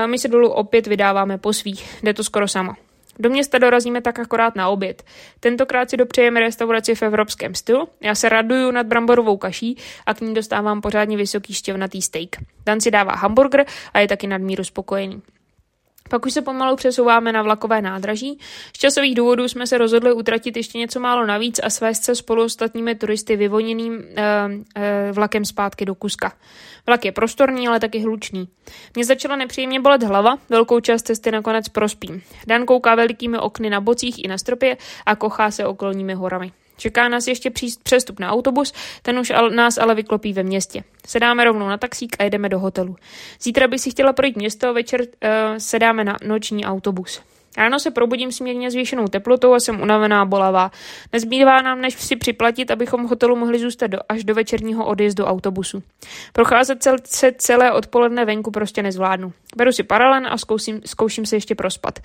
[0.07, 2.03] My se dolů opět vydáváme po svých.
[2.03, 2.73] Jde to skoro samo.
[3.19, 5.03] Do města dorazíme tak akorát na oběd.
[5.41, 7.89] Tentokrát si dopřejeme restauraci v evropském stylu.
[8.01, 9.77] Já se raduju nad bramborovou kaší
[10.07, 12.29] a k ní dostávám pořádně vysoký štěvnatý steak.
[12.67, 15.23] Dan si dává hamburger a je taky nadmíru spokojený.
[16.09, 18.39] Pak už se pomalu přesouváme na vlakové nádraží.
[18.77, 22.45] Z časových důvodů jsme se rozhodli utratit ještě něco málo navíc a svést se spolu
[22.45, 24.23] ostatními turisty vyvoněným eh,
[24.77, 26.33] eh, vlakem zpátky do Kuska.
[26.87, 28.49] Vlak je prostorný, ale taky hlučný.
[28.95, 32.23] Mě začala nepříjemně bolet hlava, velkou část cesty nakonec prospím.
[32.47, 36.53] Dan kouká velikými okny na bocích i na stropě a kochá se okolními horami.
[36.79, 37.51] Čeká nás ještě
[37.83, 38.73] přestup na autobus,
[39.03, 40.85] ten už al, nás ale vyklopí ve městě.
[41.07, 42.97] Sedáme rovnou na taxík a jdeme do hotelu.
[43.41, 45.07] Zítra bych si chtěla projít město večer uh,
[45.59, 47.21] sedáme na noční autobus.
[47.59, 50.71] Ráno se probudím s mírně zvýšenou teplotou a jsem unavená bolavá.
[51.13, 55.25] Nezbývá nám, než si připlatit, abychom v hotelu mohli zůstat do, až do večerního odjezdu
[55.25, 55.83] autobusu.
[56.33, 59.33] Procházet cel, se celé odpoledne venku prostě nezvládnu.
[59.57, 61.99] Beru si paralen a zkouším, zkouším se ještě prospat.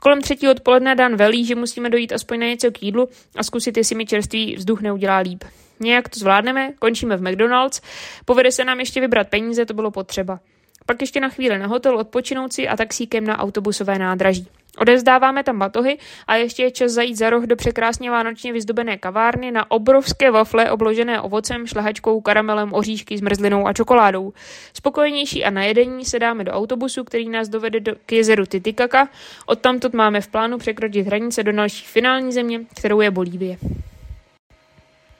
[0.00, 3.76] Kolem třetí odpoledne Dan velí, že musíme dojít aspoň na něco k jídlu a zkusit,
[3.76, 5.44] jestli mi čerstvý vzduch neudělá líp.
[5.80, 7.80] Nějak to zvládneme, končíme v McDonald's,
[8.24, 10.40] povede se nám ještě vybrat peníze, to bylo potřeba.
[10.86, 14.48] Pak ještě na chvíli na hotel odpočinout si a taxíkem na autobusové nádraží.
[14.78, 19.50] Odezdáváme tam batohy a ještě je čas zajít za roh do překrásně vánočně vyzdobené kavárny
[19.50, 24.32] na obrovské wafle obložené ovocem, šlehačkou, karamelem, oříšky, zmrzlinou a čokoládou.
[24.74, 29.08] Spokojenější a najedení se dáme do autobusu, který nás dovede do, k jezeru Titicaca.
[29.46, 33.56] Odtamtud máme v plánu překročit hranice do další finální země, kterou je Bolívie.